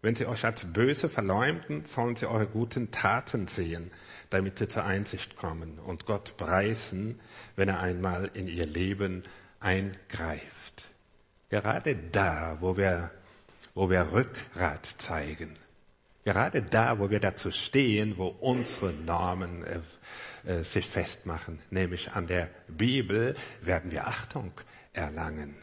Wenn 0.02 0.16
sie 0.16 0.26
euch 0.26 0.44
als 0.44 0.66
böse 0.66 1.08
verleumden, 1.08 1.86
sollen 1.86 2.16
sie 2.16 2.26
eure 2.26 2.48
guten 2.48 2.90
Taten 2.90 3.48
sehen, 3.48 3.92
damit 4.32 4.58
sie 4.58 4.68
zur 4.68 4.86
Einsicht 4.86 5.36
kommen 5.36 5.78
und 5.78 6.08
Gott 6.08 6.36
preisen, 6.36 7.20
wenn 7.56 7.70
er 7.70 7.80
einmal 7.80 8.32
in 8.34 8.48
ihr 8.48 8.66
Leben 8.66 9.22
eingreift. 9.60 10.90
Gerade 11.50 11.96
da, 11.96 12.58
wo 12.60 12.76
wir, 12.76 13.12
wo 13.76 13.92
wir 13.92 14.14
Rückgrat 14.14 14.88
zeigen, 14.98 15.58
gerade 16.26 16.64
da, 16.64 16.98
wo 16.98 17.12
wir 17.12 17.20
dazu 17.20 17.52
stehen, 17.52 18.18
wo 18.18 18.30
unsere 18.30 18.94
Normen 18.94 19.64
äh, 20.46 20.64
sich 20.64 20.88
festmachen, 20.88 21.60
nämlich 21.70 22.12
an 22.12 22.28
der 22.28 22.50
Bibel, 22.68 23.36
werden 23.62 23.92
wir 23.92 24.08
Achtung 24.08 24.52
erlangen. 24.94 25.56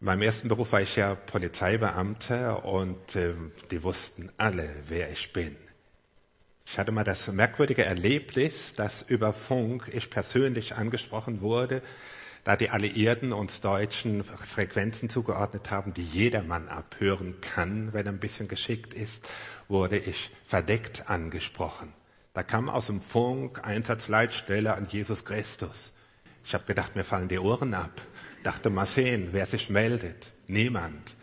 In 0.00 0.04
meinem 0.04 0.22
ersten 0.22 0.48
Beruf 0.48 0.72
war 0.72 0.80
ich 0.80 0.94
ja 0.94 1.16
Polizeibeamter 1.16 2.64
und 2.64 3.16
äh, 3.16 3.34
die 3.70 3.82
wussten 3.82 4.30
alle, 4.36 4.68
wer 4.88 5.10
ich 5.10 5.32
bin. 5.32 5.56
Ich 6.66 6.78
hatte 6.78 6.92
mal 6.92 7.02
das 7.02 7.26
merkwürdige 7.28 7.84
Erlebnis, 7.84 8.74
dass 8.74 9.02
über 9.02 9.32
Funk 9.32 9.90
ich 9.92 10.10
persönlich 10.10 10.76
angesprochen 10.76 11.40
wurde, 11.40 11.82
da 12.44 12.56
die 12.56 12.70
Alliierten 12.70 13.32
uns 13.32 13.60
Deutschen 13.60 14.22
Frequenzen 14.22 15.08
zugeordnet 15.08 15.70
haben, 15.70 15.94
die 15.94 16.04
jedermann 16.04 16.68
abhören 16.68 17.40
kann, 17.40 17.92
wenn 17.92 18.06
er 18.06 18.12
ein 18.12 18.20
bisschen 18.20 18.48
geschickt 18.48 18.94
ist, 18.94 19.32
wurde 19.66 19.98
ich 19.98 20.30
verdeckt 20.44 21.10
angesprochen. 21.10 21.92
Da 22.34 22.42
kam 22.42 22.68
aus 22.68 22.86
dem 22.86 23.00
Funk 23.00 23.64
Einsatzleitstelle 23.64 24.74
an 24.74 24.86
Jesus 24.86 25.24
Christus. 25.24 25.92
Ich 26.44 26.54
habe 26.54 26.64
gedacht, 26.64 26.96
mir 26.96 27.04
fallen 27.04 27.28
die 27.28 27.38
Ohren 27.38 27.74
ab. 27.74 28.00
Dachte 28.42 28.70
mal 28.70 28.86
sehen, 28.86 29.28
wer 29.32 29.46
sich 29.46 29.70
meldet. 29.70 30.32
Niemand. 30.46 31.14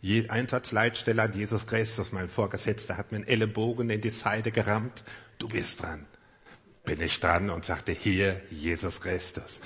Je, 0.00 0.28
Einsatzleitstelle 0.28 1.22
an 1.22 1.32
Jesus 1.32 1.66
Christus, 1.66 2.12
mein 2.12 2.28
Vorgesetzter, 2.28 2.96
hat 2.96 3.10
mir 3.10 3.18
einen 3.18 3.26
Ellenbogen 3.26 3.90
in 3.90 4.00
die 4.00 4.10
Seite 4.10 4.52
gerammt. 4.52 5.02
Du 5.38 5.48
bist 5.48 5.82
dran. 5.82 6.06
Bin 6.84 7.00
ich 7.00 7.18
dran 7.18 7.50
und 7.50 7.64
sagte, 7.64 7.92
hier 7.92 8.40
Jesus 8.50 9.00
Christus. 9.00 9.60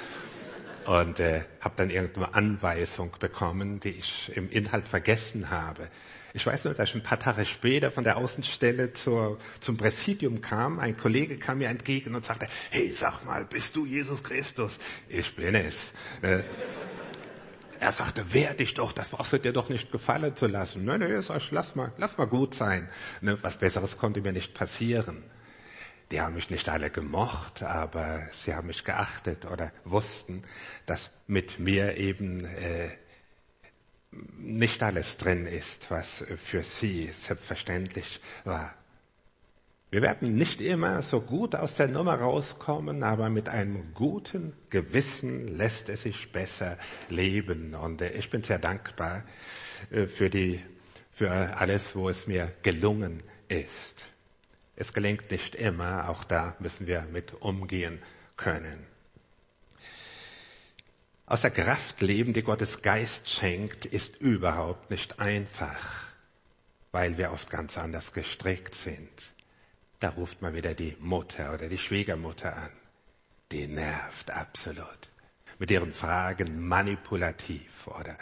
Und 0.86 1.20
äh, 1.20 1.42
habe 1.60 1.74
dann 1.76 1.90
irgendeine 1.90 2.34
Anweisung 2.34 3.12
bekommen, 3.20 3.80
die 3.80 3.90
ich 3.90 4.32
im 4.34 4.50
Inhalt 4.50 4.88
vergessen 4.88 5.50
habe. 5.50 5.88
Ich 6.34 6.46
weiß 6.46 6.64
nur, 6.64 6.74
dass 6.74 6.88
ich 6.88 6.94
ein 6.94 7.02
paar 7.02 7.18
Tage 7.18 7.44
später 7.44 7.90
von 7.90 8.04
der 8.04 8.16
Außenstelle 8.16 8.94
zur, 8.94 9.38
zum 9.60 9.76
Präsidium 9.76 10.40
kam. 10.40 10.78
Ein 10.78 10.96
Kollege 10.96 11.38
kam 11.38 11.58
mir 11.58 11.68
entgegen 11.68 12.14
und 12.14 12.24
sagte, 12.24 12.46
hey, 12.70 12.90
sag 12.90 13.24
mal, 13.24 13.44
bist 13.44 13.76
du 13.76 13.84
Jesus 13.84 14.24
Christus? 14.24 14.78
Ich 15.08 15.36
bin 15.36 15.54
es. 15.54 15.92
Äh, 16.22 16.42
er 17.78 17.92
sagte, 17.92 18.32
wehr 18.32 18.54
dich 18.54 18.74
doch, 18.74 18.92
das 18.92 19.10
brauchst 19.10 19.32
du 19.32 19.38
dir 19.38 19.52
doch 19.52 19.68
nicht 19.68 19.90
gefallen 19.90 20.34
zu 20.36 20.46
lassen. 20.46 20.84
Nein, 20.84 21.00
nein, 21.00 21.18
ich, 21.18 21.50
lass 21.50 21.74
mal, 21.74 21.92
lass 21.98 22.16
mal 22.16 22.26
gut 22.26 22.54
sein. 22.54 22.88
Ne, 23.20 23.36
was 23.42 23.58
Besseres 23.58 23.98
konnte 23.98 24.20
mir 24.20 24.32
nicht 24.32 24.54
passieren. 24.54 25.24
Die 26.12 26.20
haben 26.20 26.34
mich 26.34 26.50
nicht 26.50 26.68
alle 26.68 26.90
gemocht, 26.90 27.62
aber 27.62 28.28
sie 28.32 28.54
haben 28.54 28.66
mich 28.66 28.84
geachtet 28.84 29.46
oder 29.46 29.72
wussten, 29.84 30.42
dass 30.84 31.10
mit 31.26 31.58
mir 31.58 31.96
eben 31.96 32.44
äh, 32.44 32.90
nicht 34.36 34.82
alles 34.82 35.16
drin 35.16 35.46
ist, 35.46 35.90
was 35.90 36.22
für 36.36 36.64
sie 36.64 37.06
selbstverständlich 37.06 38.20
war. 38.44 38.74
Wir 39.90 40.02
werden 40.02 40.36
nicht 40.36 40.60
immer 40.60 41.02
so 41.02 41.22
gut 41.22 41.54
aus 41.54 41.76
der 41.76 41.88
Nummer 41.88 42.16
rauskommen, 42.16 43.02
aber 43.02 43.30
mit 43.30 43.48
einem 43.48 43.94
guten 43.94 44.52
Gewissen 44.68 45.48
lässt 45.48 45.88
es 45.88 46.02
sich 46.02 46.30
besser 46.30 46.76
leben. 47.08 47.74
Und 47.74 48.02
äh, 48.02 48.12
ich 48.12 48.28
bin 48.28 48.42
sehr 48.42 48.58
dankbar 48.58 49.24
äh, 49.90 50.06
für 50.06 50.28
die, 50.28 50.60
für 51.10 51.30
alles, 51.30 51.96
wo 51.96 52.10
es 52.10 52.26
mir 52.26 52.52
gelungen 52.62 53.22
ist. 53.48 54.11
Es 54.76 54.92
gelingt 54.92 55.30
nicht 55.30 55.54
immer, 55.54 56.08
auch 56.08 56.24
da 56.24 56.56
müssen 56.58 56.86
wir 56.86 57.02
mit 57.02 57.34
umgehen 57.34 58.02
können. 58.36 58.86
Aus 61.26 61.42
der 61.42 61.50
Kraft 61.50 62.00
leben, 62.00 62.32
die 62.32 62.42
Gottes 62.42 62.82
Geist 62.82 63.28
schenkt, 63.28 63.84
ist 63.84 64.16
überhaupt 64.16 64.90
nicht 64.90 65.18
einfach, 65.20 66.02
weil 66.90 67.16
wir 67.16 67.32
oft 67.32 67.48
ganz 67.48 67.78
anders 67.78 68.12
gestrickt 68.12 68.74
sind. 68.74 69.10
Da 69.98 70.10
ruft 70.10 70.42
man 70.42 70.54
wieder 70.54 70.74
die 70.74 70.96
Mutter 70.98 71.54
oder 71.54 71.68
die 71.68 71.78
Schwiegermutter 71.78 72.56
an. 72.56 72.70
Die 73.52 73.66
nervt 73.66 74.30
absolut. 74.30 75.10
Mit 75.58 75.70
ihren 75.70 75.92
Fragen 75.92 76.66
manipulativ 76.66 77.86
oder 77.86 78.16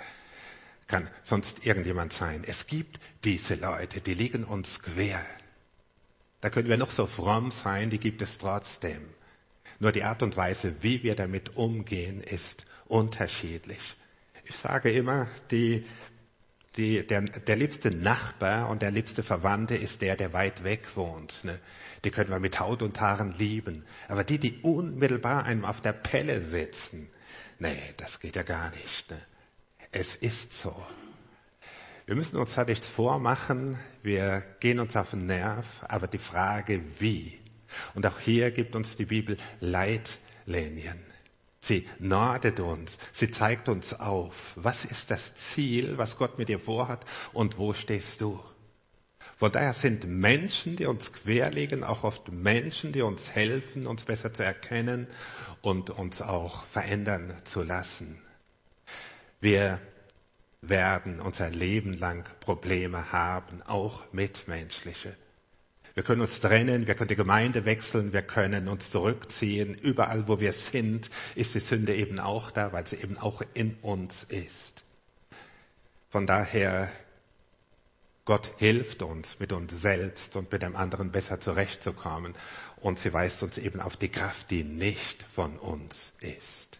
kann 0.87 1.09
sonst 1.23 1.64
irgendjemand 1.64 2.12
sein. 2.12 2.45
Es 2.45 2.66
gibt 2.66 3.00
diese 3.25 3.54
Leute, 3.54 4.00
die 4.00 4.14
liegen 4.14 4.45
uns 4.45 4.80
quer. 4.83 5.25
Da 6.40 6.50
können 6.50 6.68
wir 6.68 6.76
noch 6.76 6.90
so 6.90 7.06
fromm 7.06 7.50
sein, 7.50 7.90
die 7.90 8.00
gibt 8.00 8.23
es 8.23 8.38
trotzdem. 8.38 9.02
Nur 9.78 9.92
die 9.92 10.04
Art 10.04 10.23
und 10.23 10.37
Weise, 10.37 10.75
wie 10.80 11.02
wir 11.02 11.14
damit 11.14 11.56
umgehen, 11.56 12.23
ist 12.23 12.66
unterschiedlich. 12.87 13.80
Ich 14.44 14.56
sage 14.56 14.90
immer, 14.90 15.28
die 15.50 15.85
die, 16.76 17.04
der, 17.06 17.23
der 17.23 17.56
liebste 17.56 17.90
Nachbar 17.90 18.68
und 18.68 18.82
der 18.82 18.90
liebste 18.90 19.23
Verwandte 19.23 19.76
ist 19.76 20.02
der, 20.02 20.16
der 20.16 20.32
weit 20.32 20.62
weg 20.62 20.97
wohnt. 20.97 21.42
Ne? 21.42 21.59
Die 22.04 22.11
können 22.11 22.30
wir 22.30 22.38
mit 22.38 22.61
Haut 22.61 22.82
und 22.82 23.00
Haaren 23.00 23.35
lieben. 23.37 23.85
Aber 24.09 24.25
die, 24.25 24.38
die 24.38 24.61
unmittelbar 24.62 25.44
einem 25.44 25.64
auf 25.64 25.80
der 25.80 25.92
Pelle 25.92 26.42
sitzen, 26.42 27.11
nee, 27.59 27.78
das 27.97 28.20
geht 28.20 28.37
ja 28.37 28.42
gar 28.42 28.70
nicht. 28.70 29.11
Ne? 29.11 29.18
Es 29.90 30.14
ist 30.16 30.52
so. 30.52 30.75
Wir 32.11 32.17
müssen 32.17 32.38
uns 32.38 32.57
da 32.57 32.64
nichts 32.64 32.88
vormachen. 32.88 33.79
Wir 34.02 34.43
gehen 34.59 34.81
uns 34.81 34.97
auf 34.97 35.11
den 35.11 35.26
Nerv. 35.26 35.85
Aber 35.87 36.09
die 36.09 36.19
Frage, 36.19 36.83
wie? 36.99 37.38
Und 37.95 38.05
auch 38.05 38.19
hier 38.19 38.50
gibt 38.50 38.75
uns 38.75 38.97
die 38.97 39.05
Bibel 39.05 39.37
Leitlinien. 39.61 40.99
Sie 41.61 41.87
nordet 42.00 42.59
uns. 42.59 42.99
Sie 43.12 43.31
zeigt 43.31 43.69
uns 43.69 43.95
auf. 43.95 44.55
Was 44.57 44.85
ist 44.85 45.12
das 45.12 45.37
Ziel, 45.37 45.99
was 45.99 46.19
Gott 46.19 46.37
mit 46.37 46.49
dir 46.49 46.59
vorhat? 46.59 47.05
Und 47.33 47.59
wo 47.59 47.75
stehst 47.75 48.21
du? 48.21 48.40
Von 49.37 49.52
daher 49.52 49.73
sind 49.73 50.05
Menschen, 50.05 50.75
die 50.75 50.87
uns 50.87 51.12
querlegen, 51.12 51.85
auch 51.85 52.02
oft 52.02 52.33
Menschen, 52.33 52.90
die 52.90 53.02
uns 53.02 53.31
helfen, 53.31 53.87
uns 53.87 54.02
besser 54.02 54.33
zu 54.33 54.43
erkennen 54.43 55.07
und 55.62 55.90
uns 55.90 56.23
auch 56.23 56.64
verändern 56.64 57.35
zu 57.45 57.62
lassen. 57.62 58.21
Wir 59.40 59.79
werden 60.62 61.21
unser 61.21 61.50
Leben 61.50 61.99
lang 61.99 62.25
Probleme 62.40 63.12
haben, 63.12 63.62
auch 63.62 64.12
mitmenschliche. 64.12 65.17
Wir 65.95 66.02
können 66.02 66.21
uns 66.21 66.40
trennen, 66.40 66.87
wir 66.87 66.95
können 66.95 67.09
die 67.09 67.17
Gemeinde 67.17 67.64
wechseln, 67.64 68.12
wir 68.12 68.23
können 68.23 68.69
uns 68.69 68.90
zurückziehen. 68.90 69.75
Überall, 69.75 70.29
wo 70.29 70.38
wir 70.38 70.52
sind, 70.52 71.11
ist 71.35 71.55
die 71.55 71.61
Sünde 71.61 71.95
eben 71.95 72.21
auch 72.21 72.50
da, 72.50 72.73
weil 72.73 72.87
sie 72.87 72.97
eben 72.97 73.19
auch 73.19 73.43
in 73.55 73.75
uns 73.83 74.25
ist. 74.25 74.85
Von 76.11 76.26
daher 76.26 76.90
Gott 78.25 78.52
hilft 78.59 79.02
uns, 79.02 79.40
mit 79.40 79.52
uns 79.52 79.81
selbst 79.81 80.37
und 80.37 80.52
mit 80.52 80.62
dem 80.62 80.76
anderen 80.76 81.11
besser 81.11 81.40
zurechtzukommen. 81.40 82.35
Und 82.76 82.99
sie 82.99 83.12
weist 83.12 83.43
uns 83.43 83.59
eben 83.59 83.81
auf 83.81 83.97
die 83.97 84.09
Kraft, 84.09 84.50
die 84.52 84.62
nicht 84.62 85.25
von 85.25 85.59
uns 85.59 86.12
ist. 86.21 86.79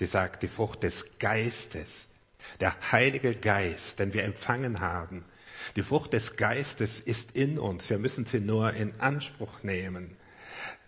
Sie 0.00 0.06
sagt, 0.06 0.42
die 0.42 0.48
Frucht 0.48 0.82
des 0.82 1.06
Geistes, 1.20 2.06
der 2.60 2.74
Heilige 2.92 3.34
Geist, 3.34 3.98
den 3.98 4.12
wir 4.12 4.24
empfangen 4.24 4.80
haben, 4.80 5.24
die 5.76 5.82
Frucht 5.82 6.12
des 6.12 6.36
Geistes 6.36 7.00
ist 7.00 7.32
in 7.32 7.58
uns. 7.58 7.88
Wir 7.88 7.98
müssen 7.98 8.26
sie 8.26 8.40
nur 8.40 8.72
in 8.74 9.00
Anspruch 9.00 9.62
nehmen 9.62 10.16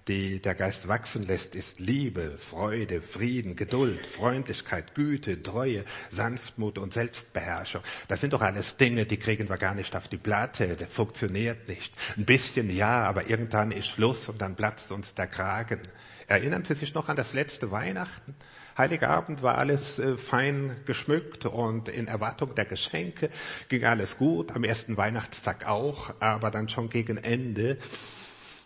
die 0.09 0.41
der 0.41 0.55
Geist 0.55 0.87
wachsen 0.87 1.27
lässt, 1.27 1.55
ist 1.55 1.81
Liebe, 1.81 2.37
Freude, 2.39 3.03
Frieden, 3.03 3.57
Geduld, 3.57 4.07
Freundlichkeit, 4.07 4.95
Güte, 4.95 5.43
Treue, 5.43 5.85
Sanftmut 6.11 6.79
und 6.79 6.93
Selbstbeherrschung. 6.93 7.83
Das 8.07 8.21
sind 8.21 8.33
doch 8.33 8.41
alles 8.41 8.77
Dinge, 8.77 9.07
die 9.07 9.17
kriegen 9.17 9.49
wir 9.49 9.57
gar 9.57 9.75
nicht 9.75 9.97
auf 9.97 10.07
die 10.09 10.17
Platte. 10.17 10.77
Das 10.77 10.93
funktioniert 10.93 11.69
nicht. 11.69 11.93
Ein 12.17 12.25
bisschen 12.25 12.71
ja, 12.71 13.03
aber 13.03 13.29
irgendwann 13.29 13.73
ist 13.73 13.89
Schluss 13.89 14.29
und 14.29 14.41
dann 14.41 14.55
platzt 14.55 14.93
uns 14.93 15.15
der 15.15 15.27
Kragen. 15.27 15.81
Erinnern 16.29 16.65
Sie 16.65 16.75
sich 16.75 16.95
noch 16.95 17.09
an 17.09 17.17
das 17.17 17.33
letzte 17.35 17.71
Weihnachten? 17.71 18.35
Heiligabend 18.77 19.43
war 19.43 19.59
alles 19.59 19.99
äh, 19.99 20.19
fein 20.19 20.77
geschmückt 20.85 21.47
und 21.47 21.89
in 21.89 22.09
Erwartung 22.09 22.55
der 22.55 22.67
Geschenke 22.67 23.31
ging 23.69 23.85
alles 23.85 24.19
gut. 24.19 24.55
Am 24.55 24.65
ersten 24.65 24.97
Weihnachtstag 24.97 25.67
auch, 25.67 26.15
aber 26.21 26.51
dann 26.51 26.69
schon 26.69 26.91
gegen 26.91 27.17
Ende 27.17 27.79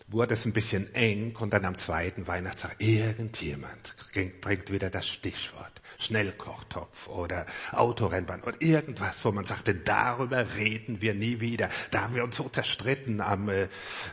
wurde 0.08 0.34
es 0.34 0.44
ein 0.44 0.52
bisschen 0.52 0.92
eng 0.94 1.36
und 1.36 1.52
dann 1.52 1.64
am 1.64 1.78
zweiten 1.78 2.26
Weihnachtstag 2.26 2.76
irgendjemand 2.78 3.94
bringt 4.40 4.72
wieder 4.72 4.90
das 4.90 5.06
Stichwort 5.06 5.80
Schnellkochtopf 6.00 7.08
oder 7.08 7.46
Autorennbahn 7.72 8.42
oder 8.42 8.60
irgendwas, 8.60 9.24
wo 9.24 9.32
man 9.32 9.44
sagte, 9.44 9.74
darüber 9.74 10.44
reden 10.56 11.00
wir 11.00 11.14
nie 11.14 11.40
wieder. 11.40 11.68
Da 11.90 12.02
haben 12.02 12.14
wir 12.14 12.24
uns 12.24 12.36
so 12.36 12.48
zerstritten 12.48 13.20
am, 13.20 13.48
äh, 13.48 13.64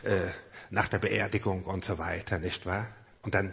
äh, 0.02 0.28
nach 0.70 0.88
der 0.88 0.98
Beerdigung 0.98 1.64
und 1.64 1.84
so 1.84 1.98
weiter, 1.98 2.38
nicht 2.38 2.66
wahr? 2.66 2.86
Und 3.22 3.34
dann 3.34 3.52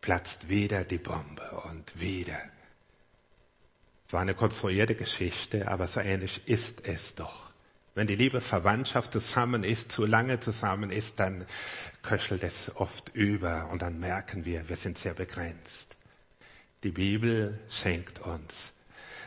platzt 0.00 0.48
wieder 0.48 0.84
die 0.84 0.98
Bombe 0.98 1.62
und 1.70 2.00
wieder. 2.00 2.38
Es 4.06 4.12
war 4.12 4.22
eine 4.22 4.34
konstruierte 4.34 4.94
Geschichte, 4.94 5.68
aber 5.68 5.86
so 5.86 6.00
ähnlich 6.00 6.42
ist 6.46 6.86
es 6.86 7.14
doch. 7.14 7.50
Wenn 7.94 8.06
die 8.06 8.16
liebe 8.16 8.40
Verwandtschaft 8.40 9.12
zusammen 9.12 9.64
ist, 9.64 9.92
zu 9.92 10.06
lange 10.06 10.40
zusammen 10.40 10.90
ist, 10.90 11.20
dann 11.20 11.44
köchelt 12.02 12.42
es 12.42 12.74
oft 12.76 13.10
über 13.14 13.68
und 13.70 13.82
dann 13.82 13.98
merken 13.98 14.44
wir, 14.44 14.68
wir 14.68 14.76
sind 14.76 14.96
sehr 14.96 15.14
begrenzt. 15.14 15.96
Die 16.82 16.92
Bibel 16.92 17.58
schenkt 17.68 18.20
uns 18.20 18.72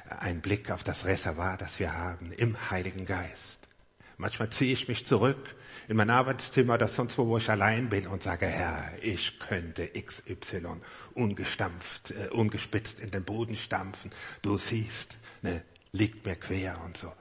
einen 0.09 0.41
Blick 0.41 0.71
auf 0.71 0.83
das 0.83 1.05
Reservoir, 1.05 1.57
das 1.57 1.79
wir 1.79 1.93
haben 1.93 2.31
im 2.31 2.71
Heiligen 2.71 3.05
Geist. 3.05 3.59
Manchmal 4.17 4.49
ziehe 4.49 4.73
ich 4.73 4.87
mich 4.87 5.05
zurück 5.05 5.55
in 5.93 5.97
mein 5.97 6.09
Arbeitszimmer 6.09 6.73
oder 6.73 6.87
sonst 6.87 7.19
wo, 7.19 7.27
wo 7.27 7.37
ich 7.37 7.51
allein 7.51 7.87
bin 7.87 8.07
und 8.07 8.23
sage, 8.23 8.47
Herr, 8.47 8.93
ich 9.03 9.37
könnte 9.37 9.87
XY 9.89 10.81
ungestampft, 11.13 12.09
äh, 12.09 12.29
ungespitzt 12.29 12.99
in 12.99 13.11
den 13.11 13.23
Boden 13.23 13.55
stampfen. 13.55 14.09
Du 14.41 14.57
siehst, 14.57 15.15
ne, 15.43 15.61
liegt 15.91 16.25
mir 16.25 16.35
quer 16.35 16.81
und 16.83 16.97
so. 16.97 17.13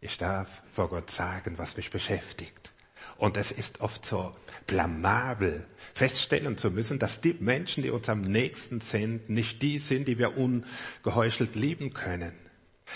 Ich 0.00 0.16
darf 0.16 0.62
vor 0.70 0.88
Gott 0.88 1.10
sagen, 1.10 1.58
was 1.58 1.76
mich 1.76 1.90
beschäftigt. 1.90 2.72
Und 3.18 3.36
es 3.36 3.52
ist 3.52 3.82
oft 3.82 4.06
so 4.06 4.32
blamabel, 4.66 5.66
feststellen 5.92 6.56
zu 6.56 6.70
müssen, 6.70 6.98
dass 6.98 7.20
die 7.20 7.34
Menschen, 7.34 7.82
die 7.82 7.90
uns 7.90 8.08
am 8.08 8.22
nächsten 8.22 8.80
sind, 8.80 9.28
nicht 9.28 9.60
die 9.60 9.78
sind, 9.78 10.08
die 10.08 10.16
wir 10.16 10.38
ungeheuchelt 10.38 11.54
lieben 11.54 11.92
können. 11.92 12.32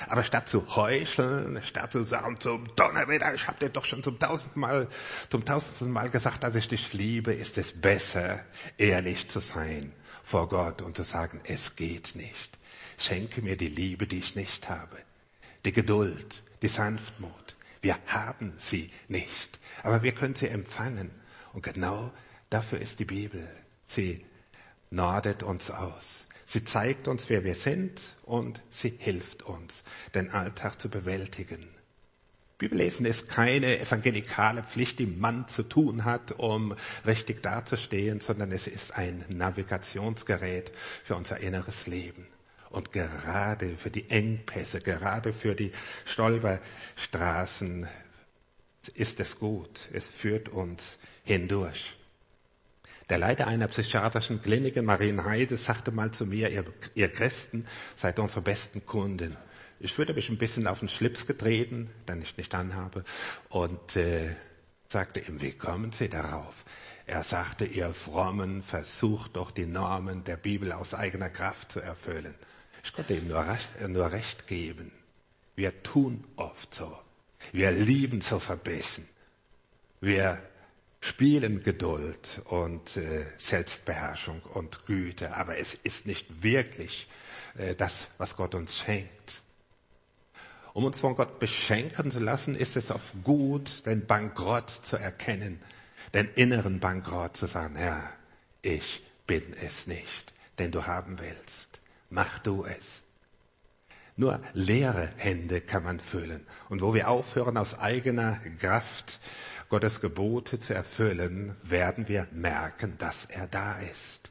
Aber 0.08 0.22
statt 0.22 0.48
zu 0.48 0.76
heucheln, 0.76 1.60
statt 1.64 1.92
zu 1.92 2.04
sagen, 2.04 2.40
zum 2.40 2.74
Donnerwetter, 2.76 3.34
ich 3.34 3.46
habe 3.46 3.58
dir 3.58 3.70
doch 3.70 3.84
schon 3.84 4.02
zum 4.02 4.18
tausendsten 4.18 4.60
Mal, 4.60 4.88
zum 5.28 5.44
tausendsten 5.44 5.90
Mal 5.90 6.10
gesagt, 6.10 6.42
dass 6.44 6.54
ich 6.54 6.68
dich 6.68 6.92
liebe, 6.92 7.32
ist 7.32 7.58
es 7.58 7.72
besser, 7.80 8.44
ehrlich 8.78 9.28
zu 9.28 9.40
sein 9.40 9.92
vor 10.22 10.48
Gott 10.48 10.82
und 10.82 10.96
zu 10.96 11.02
sagen, 11.02 11.40
es 11.44 11.76
geht 11.76 12.14
nicht. 12.14 12.58
Schenke 12.98 13.42
mir 13.42 13.56
die 13.56 13.68
Liebe, 13.68 14.06
die 14.06 14.18
ich 14.18 14.36
nicht 14.36 14.68
habe, 14.68 14.96
die 15.64 15.72
Geduld, 15.72 16.42
die 16.62 16.68
Sanftmut. 16.68 17.56
Wir 17.80 17.98
haben 18.06 18.54
sie 18.58 18.90
nicht, 19.08 19.58
aber 19.82 20.02
wir 20.02 20.12
können 20.12 20.36
sie 20.36 20.48
empfangen. 20.48 21.10
Und 21.52 21.62
genau 21.62 22.12
dafür 22.48 22.80
ist 22.80 23.00
die 23.00 23.04
Bibel. 23.04 23.46
Sie 23.86 24.24
nordet 24.90 25.42
uns 25.42 25.70
aus. 25.70 26.21
Sie 26.52 26.64
zeigt 26.64 27.08
uns, 27.08 27.30
wer 27.30 27.44
wir 27.44 27.54
sind 27.54 28.14
und 28.24 28.60
sie 28.68 28.92
hilft 28.98 29.42
uns, 29.42 29.82
den 30.14 30.28
Alltag 30.28 30.78
zu 30.78 30.90
bewältigen. 30.90 31.66
Bibellesen 32.58 33.06
ist 33.06 33.26
keine 33.26 33.80
evangelikale 33.80 34.62
Pflicht, 34.62 34.98
die 34.98 35.06
man 35.06 35.48
zu 35.48 35.62
tun 35.62 36.04
hat, 36.04 36.32
um 36.32 36.76
richtig 37.06 37.42
dazustehen, 37.42 38.20
sondern 38.20 38.52
es 38.52 38.66
ist 38.66 38.98
ein 38.98 39.24
Navigationsgerät 39.30 40.72
für 41.02 41.16
unser 41.16 41.38
inneres 41.38 41.86
Leben. 41.86 42.26
Und 42.68 42.92
gerade 42.92 43.74
für 43.78 43.90
die 43.90 44.10
Engpässe, 44.10 44.80
gerade 44.80 45.32
für 45.32 45.54
die 45.54 45.72
Stolperstraßen 46.04 47.88
ist 48.92 49.20
es 49.20 49.38
gut. 49.38 49.88
Es 49.90 50.06
führt 50.06 50.50
uns 50.50 50.98
hindurch. 51.24 51.96
Der 53.12 53.18
Leiter 53.18 53.46
einer 53.46 53.68
psychiatrischen 53.68 54.40
Klinik 54.40 54.74
in 54.76 54.86
Marienheide 54.86 55.58
sagte 55.58 55.90
mal 55.90 56.12
zu 56.12 56.24
mir, 56.24 56.48
ihr, 56.48 56.64
ihr 56.94 57.10
Christen 57.10 57.66
seid 57.94 58.18
unsere 58.18 58.40
besten 58.40 58.86
Kunden. 58.86 59.36
Ich 59.80 59.98
würde 59.98 60.14
mich 60.14 60.30
ein 60.30 60.38
bisschen 60.38 60.66
auf 60.66 60.78
den 60.78 60.88
Schlips 60.88 61.26
getreten, 61.26 61.90
den 62.08 62.22
ich 62.22 62.38
nicht 62.38 62.54
anhabe, 62.54 63.04
und 63.50 63.96
äh, 63.96 64.34
sagte 64.88 65.20
ihm, 65.20 65.42
wie 65.42 65.52
kommen 65.52 65.92
Sie 65.92 66.08
darauf? 66.08 66.64
Er 67.04 67.22
sagte, 67.22 67.66
ihr 67.66 67.92
Frommen 67.92 68.62
versucht 68.62 69.36
doch 69.36 69.50
die 69.50 69.66
Normen 69.66 70.24
der 70.24 70.38
Bibel 70.38 70.72
aus 70.72 70.94
eigener 70.94 71.28
Kraft 71.28 71.72
zu 71.72 71.80
erfüllen. 71.80 72.34
Ich 72.82 72.94
konnte 72.94 73.12
ihm 73.12 73.28
nur 73.28 73.46
recht, 73.46 73.88
nur 73.88 74.10
recht 74.10 74.46
geben. 74.46 74.90
Wir 75.54 75.82
tun 75.82 76.24
oft 76.36 76.74
so. 76.74 76.98
Wir 77.52 77.72
lieben 77.72 78.22
zu 78.22 78.38
verbissen. 78.38 79.06
Wir 80.00 80.40
spielen 81.02 81.62
Geduld 81.62 82.40
und 82.46 82.96
äh, 82.96 83.26
Selbstbeherrschung 83.36 84.40
und 84.54 84.86
Güte, 84.86 85.36
aber 85.36 85.58
es 85.58 85.74
ist 85.74 86.06
nicht 86.06 86.42
wirklich 86.42 87.06
äh, 87.58 87.74
das, 87.74 88.08
was 88.16 88.36
Gott 88.36 88.54
uns 88.54 88.78
schenkt. 88.78 89.42
Um 90.72 90.84
uns 90.84 91.00
von 91.00 91.14
Gott 91.14 91.38
beschenken 91.38 92.10
zu 92.10 92.20
lassen, 92.20 92.54
ist 92.54 92.76
es 92.76 92.90
oft 92.90 93.22
gut, 93.22 93.84
den 93.84 94.06
Bankrott 94.06 94.70
zu 94.70 94.96
erkennen, 94.96 95.60
den 96.14 96.28
inneren 96.28 96.80
Bankrott 96.80 97.36
zu 97.36 97.44
sagen, 97.44 97.76
Herr, 97.76 98.10
ich 98.62 99.02
bin 99.26 99.52
es 99.52 99.86
nicht, 99.86 100.32
den 100.58 100.72
du 100.72 100.86
haben 100.86 101.18
willst 101.18 101.72
mach 102.12 102.38
du 102.38 102.64
es. 102.64 103.02
Nur 104.16 104.40
leere 104.52 105.10
Hände 105.16 105.62
kann 105.62 105.82
man 105.82 105.98
füllen. 105.98 106.46
Und 106.68 106.82
wo 106.82 106.94
wir 106.94 107.08
aufhören, 107.08 107.56
aus 107.56 107.78
eigener 107.78 108.38
Kraft 108.60 109.18
Gottes 109.72 110.02
Gebote 110.02 110.60
zu 110.60 110.74
erfüllen, 110.74 111.56
werden 111.62 112.06
wir 112.06 112.28
merken, 112.30 112.98
dass 112.98 113.24
er 113.24 113.46
da 113.46 113.78
ist. 113.80 114.30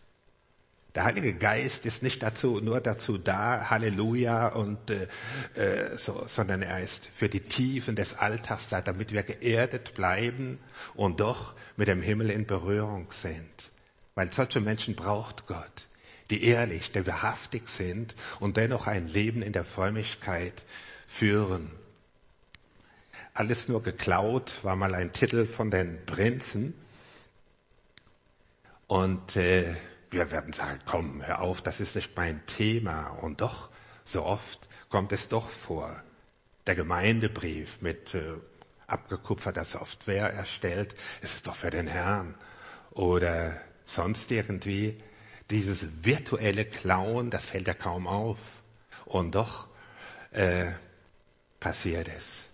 Der 0.93 1.05
Heilige 1.05 1.33
Geist 1.33 1.87
ist 1.87 2.03
nicht 2.03 2.21
dazu, 2.21 2.59
nur 2.61 2.79
dazu 2.79 3.17
da, 3.17 3.71
Halleluja 3.71 4.49
und 4.49 4.91
äh, 4.91 5.07
äh, 5.55 5.97
so, 5.97 6.27
sondern 6.27 6.61
er 6.61 6.83
ist 6.83 7.07
für 7.11 7.27
die 7.27 7.39
Tiefen 7.39 7.95
des 7.95 8.13
Alltags 8.19 8.69
da, 8.69 8.81
damit 8.81 9.13
wir 9.13 9.23
geerdet 9.23 9.95
bleiben 9.95 10.59
und 10.93 11.21
doch 11.21 11.55
mit 11.75 11.87
dem 11.87 12.03
Himmel 12.03 12.29
in 12.29 12.45
Berührung 12.45 13.11
sind. 13.11 13.71
Weil 14.13 14.31
solche 14.31 14.61
Menschen 14.61 14.95
braucht 14.95 15.47
Gott 15.47 15.87
die 16.29 16.45
ehrlich, 16.45 16.93
die 16.93 17.05
wahrhaftig 17.05 17.67
sind 17.67 18.15
und 18.39 18.55
dennoch 18.55 18.87
ein 18.87 19.07
Leben 19.07 19.41
in 19.41 19.51
der 19.51 19.65
Frömmigkeit 19.65 20.63
führen. 21.05 21.71
Alles 23.33 23.69
nur 23.69 23.81
geklaut 23.81 24.59
war 24.63 24.75
mal 24.75 24.93
ein 24.93 25.13
Titel 25.13 25.45
von 25.45 25.71
den 25.71 26.05
Prinzen. 26.05 26.73
Und 28.87 29.37
äh, 29.37 29.73
wir 30.09 30.31
werden 30.31 30.51
sagen, 30.51 30.79
komm, 30.85 31.25
hör 31.25 31.39
auf, 31.39 31.61
das 31.61 31.79
ist 31.79 31.95
nicht 31.95 32.15
mein 32.17 32.45
Thema. 32.45 33.07
Und 33.07 33.39
doch, 33.39 33.69
so 34.03 34.25
oft 34.25 34.67
kommt 34.89 35.13
es 35.13 35.29
doch 35.29 35.49
vor. 35.49 36.03
Der 36.67 36.75
Gemeindebrief 36.75 37.81
mit 37.81 38.13
äh, 38.15 38.33
abgekupferter 38.87 39.63
Software 39.63 40.33
erstellt, 40.33 40.93
es 41.21 41.35
ist 41.35 41.47
doch 41.47 41.55
für 41.55 41.69
den 41.69 41.87
Herrn. 41.87 42.35
Oder 42.91 43.61
sonst 43.85 44.29
irgendwie 44.31 45.01
dieses 45.49 45.87
virtuelle 46.03 46.65
Klauen, 46.65 47.29
das 47.29 47.45
fällt 47.45 47.67
ja 47.67 47.73
kaum 47.73 48.07
auf. 48.07 48.61
Und 49.05 49.35
doch 49.35 49.69
äh, 50.31 50.71
passiert 51.61 52.09
es. 52.09 52.50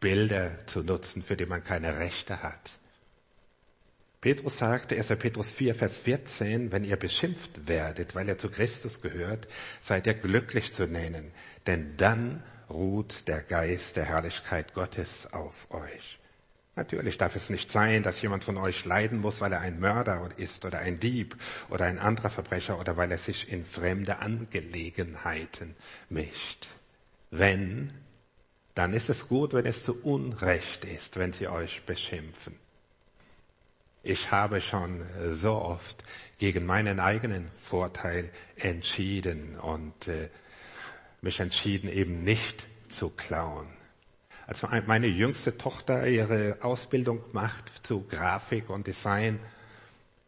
Bilder 0.00 0.66
zu 0.66 0.82
nutzen, 0.82 1.22
für 1.22 1.36
die 1.36 1.46
man 1.46 1.62
keine 1.62 1.98
Rechte 1.98 2.42
hat. 2.42 2.72
Petrus 4.20 4.58
sagte, 4.58 4.96
1. 4.96 5.06
Petrus 5.18 5.50
4, 5.50 5.74
Vers 5.74 5.96
14, 5.96 6.72
wenn 6.72 6.84
ihr 6.84 6.96
beschimpft 6.96 7.68
werdet, 7.68 8.14
weil 8.14 8.28
ihr 8.28 8.36
zu 8.36 8.50
Christus 8.50 9.00
gehört, 9.00 9.48
seid 9.80 10.06
ihr 10.06 10.14
glücklich 10.14 10.74
zu 10.74 10.86
nennen, 10.86 11.32
denn 11.66 11.96
dann 11.96 12.42
ruht 12.68 13.26
der 13.28 13.40
Geist 13.42 13.96
der 13.96 14.04
Herrlichkeit 14.04 14.74
Gottes 14.74 15.26
auf 15.32 15.70
euch. 15.70 16.18
Natürlich 16.76 17.18
darf 17.18 17.34
es 17.34 17.50
nicht 17.50 17.72
sein, 17.72 18.02
dass 18.02 18.22
jemand 18.22 18.44
von 18.44 18.56
euch 18.56 18.84
leiden 18.84 19.18
muss, 19.18 19.40
weil 19.40 19.52
er 19.52 19.60
ein 19.60 19.80
Mörder 19.80 20.28
ist 20.36 20.64
oder 20.64 20.78
ein 20.78 21.00
Dieb 21.00 21.36
oder 21.68 21.86
ein 21.86 21.98
anderer 21.98 22.30
Verbrecher 22.30 22.78
oder 22.78 22.96
weil 22.96 23.10
er 23.10 23.18
sich 23.18 23.50
in 23.50 23.64
fremde 23.64 24.18
Angelegenheiten 24.18 25.74
mischt. 26.08 26.68
Wenn, 27.30 27.92
dann 28.80 28.94
ist 28.94 29.10
es 29.10 29.28
gut, 29.28 29.52
wenn 29.52 29.66
es 29.66 29.84
zu 29.84 30.00
Unrecht 30.04 30.86
ist, 30.86 31.18
wenn 31.18 31.34
sie 31.34 31.48
euch 31.48 31.82
beschimpfen. 31.84 32.56
Ich 34.02 34.30
habe 34.30 34.62
schon 34.62 35.02
so 35.32 35.52
oft 35.52 36.02
gegen 36.38 36.64
meinen 36.64 36.98
eigenen 36.98 37.50
Vorteil 37.58 38.30
entschieden 38.56 39.58
und 39.58 40.08
äh, 40.08 40.30
mich 41.20 41.40
entschieden, 41.40 41.90
eben 41.90 42.24
nicht 42.24 42.66
zu 42.88 43.10
klauen. 43.10 43.66
Als 44.46 44.62
meine 44.86 45.08
jüngste 45.08 45.58
Tochter 45.58 46.06
ihre 46.06 46.56
Ausbildung 46.62 47.22
macht 47.32 47.86
zu 47.86 48.06
Grafik 48.08 48.70
und 48.70 48.86
Design, 48.86 49.40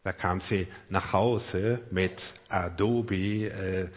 da 0.04 0.12
kam 0.12 0.42
sie 0.42 0.68
nach 0.90 1.14
Hause 1.14 1.80
mit 1.90 2.22
Adobe 2.50 3.46
äh, 3.46 3.88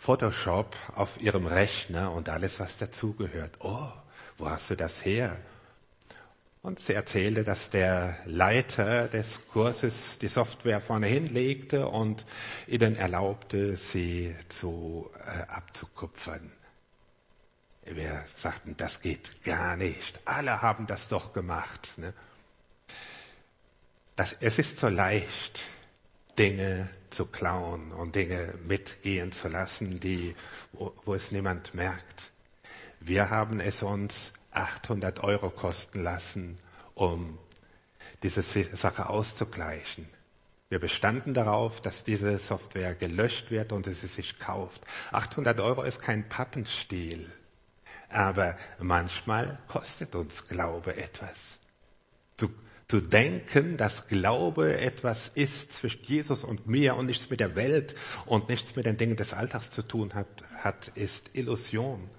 Photoshop 0.00 0.74
auf 0.94 1.20
ihrem 1.20 1.46
Rechner 1.46 2.12
und 2.12 2.30
alles, 2.30 2.58
was 2.58 2.78
dazugehört. 2.78 3.58
Oh, 3.58 3.92
wo 4.38 4.48
hast 4.48 4.70
du 4.70 4.74
das 4.74 5.04
her? 5.04 5.36
Und 6.62 6.80
sie 6.80 6.94
erzählte, 6.94 7.44
dass 7.44 7.68
der 7.68 8.16
Leiter 8.24 9.08
des 9.08 9.46
Kurses 9.48 10.16
die 10.16 10.28
Software 10.28 10.80
vorne 10.80 11.06
hinlegte 11.06 11.86
und 11.86 12.24
ihnen 12.66 12.96
erlaubte, 12.96 13.76
sie 13.76 14.34
zu 14.48 15.10
äh, 15.18 15.42
abzukupfern. 15.50 16.50
Wir 17.84 18.24
sagten, 18.36 18.78
das 18.78 19.02
geht 19.02 19.44
gar 19.44 19.76
nicht. 19.76 20.18
Alle 20.24 20.62
haben 20.62 20.86
das 20.86 21.08
doch 21.08 21.34
gemacht. 21.34 21.92
Ne? 21.98 22.14
Das, 24.16 24.34
es 24.40 24.58
ist 24.58 24.78
so 24.78 24.88
leicht, 24.88 25.60
Dinge 26.40 26.88
zu 27.10 27.26
klauen 27.26 27.92
und 27.92 28.14
Dinge 28.14 28.54
mitgehen 28.66 29.30
zu 29.30 29.48
lassen, 29.48 30.00
die, 30.00 30.34
wo, 30.72 30.90
wo 31.04 31.14
es 31.14 31.32
niemand 31.32 31.74
merkt. 31.74 32.30
Wir 32.98 33.28
haben 33.28 33.60
es 33.60 33.82
uns 33.82 34.32
800 34.52 35.20
Euro 35.22 35.50
kosten 35.50 36.00
lassen, 36.00 36.56
um 36.94 37.38
diese 38.22 38.40
Sache 38.40 39.10
auszugleichen. 39.10 40.08
Wir 40.70 40.78
bestanden 40.78 41.34
darauf, 41.34 41.82
dass 41.82 42.04
diese 42.04 42.38
Software 42.38 42.94
gelöscht 42.94 43.50
wird 43.50 43.70
und 43.70 43.86
dass 43.86 44.00
sie 44.00 44.06
sich 44.06 44.38
kauft. 44.38 44.80
800 45.12 45.60
Euro 45.60 45.82
ist 45.82 46.00
kein 46.00 46.26
Pappenstiel, 46.26 47.30
aber 48.08 48.56
manchmal 48.78 49.58
kostet 49.68 50.14
uns 50.14 50.48
Glaube 50.48 50.96
etwas. 50.96 51.58
Zu 52.90 53.00
denken, 53.00 53.76
dass 53.76 54.08
Glaube 54.08 54.80
etwas 54.80 55.30
ist 55.36 55.72
zwischen 55.72 56.02
Jesus 56.02 56.42
und 56.42 56.66
mir 56.66 56.96
und 56.96 57.06
nichts 57.06 57.30
mit 57.30 57.38
der 57.38 57.54
Welt 57.54 57.94
und 58.26 58.48
nichts 58.48 58.74
mit 58.74 58.84
den 58.84 58.96
Dingen 58.96 59.14
des 59.14 59.32
Alltags 59.32 59.70
zu 59.70 59.82
tun 59.82 60.12
hat, 60.14 60.26
hat 60.58 60.90
ist 60.96 61.30
Illusion. 61.34 62.10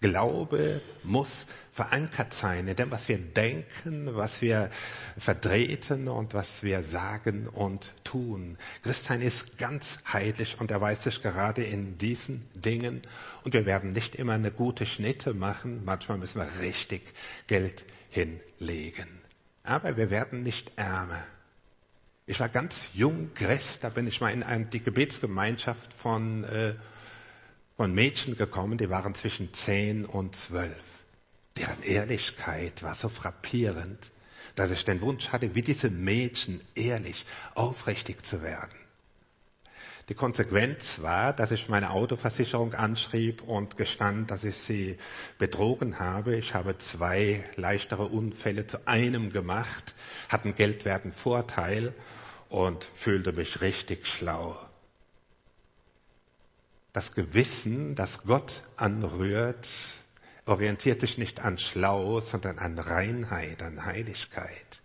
Glaube 0.00 0.80
muss 1.02 1.46
verankert 1.72 2.34
sein 2.34 2.68
in 2.68 2.76
dem, 2.76 2.92
was 2.92 3.08
wir 3.08 3.18
denken, 3.18 4.14
was 4.14 4.40
wir 4.40 4.70
vertreten 5.18 6.06
und 6.06 6.34
was 6.34 6.62
wir 6.62 6.84
sagen 6.84 7.48
und 7.48 7.92
tun. 8.04 8.58
Christsein 8.84 9.22
ist 9.22 9.58
ganz 9.58 9.98
heilig 10.12 10.56
und 10.60 10.70
erweist 10.70 11.02
sich 11.02 11.20
gerade 11.20 11.64
in 11.64 11.98
diesen 11.98 12.48
Dingen. 12.54 13.02
Und 13.42 13.54
wir 13.54 13.66
werden 13.66 13.92
nicht 13.92 14.14
immer 14.14 14.34
eine 14.34 14.52
gute 14.52 14.86
Schnitte 14.86 15.34
machen. 15.34 15.84
Manchmal 15.84 16.18
müssen 16.18 16.40
wir 16.40 16.48
richtig 16.62 17.02
Geld 17.48 17.84
hinlegen. 18.10 19.21
Aber 19.64 19.96
wir 19.96 20.10
werden 20.10 20.42
nicht 20.42 20.72
ärmer. 20.76 21.24
Ich 22.26 22.40
war 22.40 22.48
ganz 22.48 22.88
jung 22.94 23.32
Christ, 23.34 23.82
da 23.84 23.88
bin 23.88 24.06
ich 24.06 24.20
mal 24.20 24.32
in 24.32 24.42
eine, 24.42 24.66
die 24.66 24.82
Gebetsgemeinschaft 24.82 25.92
von, 25.92 26.44
äh, 26.44 26.74
von 27.76 27.92
Mädchen 27.92 28.36
gekommen, 28.36 28.78
die 28.78 28.90
waren 28.90 29.14
zwischen 29.14 29.52
zehn 29.52 30.04
und 30.04 30.36
zwölf. 30.36 31.04
Deren 31.56 31.82
Ehrlichkeit 31.82 32.82
war 32.82 32.94
so 32.94 33.08
frappierend, 33.08 34.10
dass 34.54 34.70
ich 34.70 34.84
den 34.84 35.00
Wunsch 35.00 35.28
hatte, 35.28 35.54
wie 35.54 35.62
diese 35.62 35.90
Mädchen 35.90 36.60
ehrlich, 36.74 37.26
aufrichtig 37.54 38.24
zu 38.24 38.42
werden. 38.42 38.81
Die 40.12 40.18
Konsequenz 40.18 41.00
war, 41.00 41.32
dass 41.32 41.52
ich 41.52 41.70
meine 41.70 41.88
Autoversicherung 41.88 42.74
anschrieb 42.74 43.40
und 43.40 43.78
gestand, 43.78 44.30
dass 44.30 44.44
ich 44.44 44.58
sie 44.58 44.98
betrogen 45.38 46.00
habe. 46.00 46.36
Ich 46.36 46.52
habe 46.52 46.76
zwei 46.76 47.42
leichtere 47.56 48.04
Unfälle 48.04 48.66
zu 48.66 48.86
einem 48.86 49.32
gemacht, 49.32 49.94
hatten 50.28 50.54
geldwerten 50.54 51.14
Vorteil 51.14 51.94
und 52.50 52.84
fühlte 52.92 53.32
mich 53.32 53.62
richtig 53.62 54.06
schlau. 54.06 54.60
Das 56.92 57.14
Gewissen, 57.14 57.94
das 57.94 58.22
Gott 58.24 58.64
anrührt, 58.76 59.66
orientiert 60.44 61.00
sich 61.00 61.16
nicht 61.16 61.40
an 61.40 61.56
Schlau, 61.56 62.20
sondern 62.20 62.58
an 62.58 62.78
Reinheit, 62.78 63.62
an 63.62 63.86
Heiligkeit. 63.86 64.82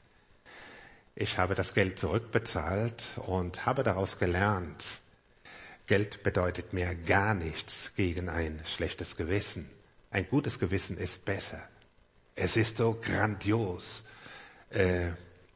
Ich 1.16 1.38
habe 1.38 1.54
das 1.54 1.74
Geld 1.74 2.00
zurückbezahlt 2.00 3.04
und 3.26 3.66
habe 3.66 3.84
daraus 3.84 4.20
gelernt, 4.20 5.02
Geld 5.88 6.22
bedeutet 6.22 6.74
mir 6.74 6.94
gar 6.96 7.34
nichts 7.34 7.94
gegen 7.96 8.28
ein 8.28 8.62
schlechtes 8.66 9.16
Gewissen. 9.16 9.70
Ein 10.12 10.28
gutes 10.30 10.60
Gewissen 10.60 10.98
ist 10.98 11.24
besser. 11.24 11.66
Es 12.36 12.58
ist 12.58 12.78
so 12.78 12.94
grandios, 13.02 14.04
äh, 14.70 15.12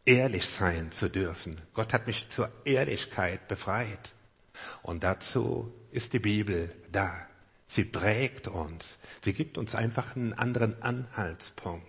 ehrlich 0.05 0.45
sein 0.45 0.91
zu 0.93 1.09
dürfen. 1.09 1.61
Gott 1.73 1.91
hat 1.93 2.07
mich 2.07 2.29
zur 2.29 2.49
Ehrlichkeit 2.63 3.49
befreit. 3.49 4.13
Und 4.81 5.03
dazu 5.03 5.73
ist 5.91 6.13
die 6.13 6.19
Bibel 6.19 6.73
da. 6.91 7.27
Sie 7.67 7.83
prägt 7.83 8.47
uns. 8.47 8.99
Sie 9.21 9.33
gibt 9.33 9.57
uns 9.57 9.75
einfach 9.75 10.15
einen 10.15 10.33
anderen 10.33 10.81
Anhaltspunkt. 10.81 11.85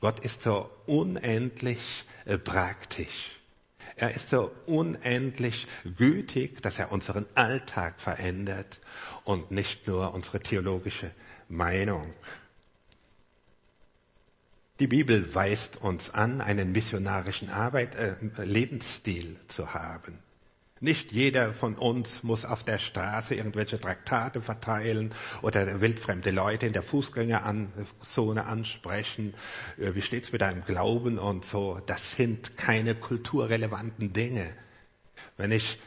Gott 0.00 0.20
ist 0.20 0.42
so 0.42 0.70
unendlich 0.86 2.04
äh, 2.26 2.36
praktisch. 2.36 3.40
Er 3.96 4.14
ist 4.14 4.28
so 4.28 4.52
unendlich 4.66 5.66
gütig, 5.96 6.62
dass 6.62 6.78
er 6.78 6.92
unseren 6.92 7.24
Alltag 7.34 7.98
verändert 7.98 8.78
und 9.24 9.50
nicht 9.50 9.86
nur 9.86 10.12
unsere 10.12 10.40
theologische 10.40 11.10
Meinung. 11.48 12.12
Die 14.80 14.86
Bibel 14.86 15.34
weist 15.34 15.78
uns 15.78 16.10
an, 16.10 16.42
einen 16.42 16.72
missionarischen 16.72 17.48
Arbeit, 17.48 17.94
äh, 17.94 18.16
Lebensstil 18.44 19.36
zu 19.48 19.72
haben. 19.72 20.18
Nicht 20.78 21.10
jeder 21.10 21.54
von 21.54 21.74
uns 21.74 22.22
muss 22.22 22.44
auf 22.44 22.62
der 22.62 22.78
Straße 22.78 23.34
irgendwelche 23.34 23.80
Traktate 23.80 24.42
verteilen 24.42 25.14
oder 25.40 25.80
wildfremde 25.80 26.30
Leute 26.30 26.66
in 26.66 26.74
der 26.74 26.82
Fußgängerzone 26.82 28.44
ansprechen. 28.44 29.32
Äh, 29.78 29.94
wie 29.94 30.02
steht's 30.02 30.32
mit 30.32 30.42
deinem 30.42 30.64
Glauben 30.64 31.18
und 31.18 31.46
so? 31.46 31.80
Das 31.86 32.12
sind 32.12 32.58
keine 32.58 32.94
kulturrelevanten 32.94 34.12
Dinge. 34.12 34.54
Wenn 35.38 35.50
ich 35.50 35.78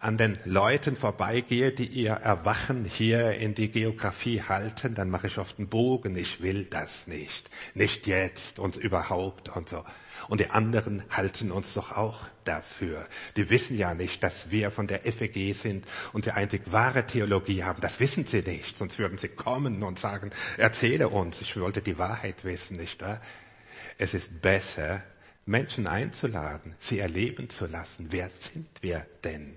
an 0.00 0.16
den 0.16 0.38
Leuten 0.44 0.96
vorbeigehe, 0.96 1.72
die 1.72 1.86
ihr 1.86 2.12
Erwachen 2.12 2.84
hier 2.84 3.32
in 3.32 3.54
die 3.54 3.70
Geografie 3.70 4.42
halten, 4.42 4.94
dann 4.94 5.10
mache 5.10 5.26
ich 5.26 5.38
oft 5.38 5.58
einen 5.58 5.68
Bogen. 5.68 6.16
Ich 6.16 6.40
will 6.40 6.64
das 6.64 7.06
nicht. 7.06 7.50
Nicht 7.74 8.06
jetzt 8.06 8.58
und 8.58 8.76
überhaupt 8.76 9.48
und 9.48 9.68
so. 9.68 9.84
Und 10.28 10.40
die 10.40 10.50
anderen 10.50 11.02
halten 11.10 11.50
uns 11.50 11.74
doch 11.74 11.92
auch 11.92 12.26
dafür. 12.44 13.06
Die 13.36 13.50
wissen 13.50 13.76
ja 13.76 13.94
nicht, 13.94 14.22
dass 14.22 14.50
wir 14.50 14.70
von 14.70 14.86
der 14.86 15.00
FEG 15.00 15.54
sind 15.54 15.86
und 16.12 16.26
die 16.26 16.32
einzig 16.32 16.62
wahre 16.72 17.06
Theologie 17.06 17.64
haben. 17.64 17.80
Das 17.80 18.00
wissen 18.00 18.26
sie 18.26 18.42
nicht. 18.42 18.76
Sonst 18.76 18.98
würden 18.98 19.18
sie 19.18 19.28
kommen 19.28 19.82
und 19.82 19.98
sagen, 19.98 20.30
erzähle 20.56 21.08
uns. 21.08 21.40
Ich 21.40 21.58
wollte 21.58 21.82
die 21.82 21.98
Wahrheit 21.98 22.44
wissen, 22.44 22.76
nicht 22.76 23.00
wahr? 23.00 23.20
Es 23.96 24.14
ist 24.14 24.40
besser, 24.40 25.02
Menschen 25.46 25.86
einzuladen, 25.86 26.74
sie 26.78 26.98
erleben 26.98 27.48
zu 27.48 27.66
lassen. 27.66 28.08
Wer 28.10 28.28
sind 28.30 28.68
wir 28.82 29.06
denn? 29.24 29.56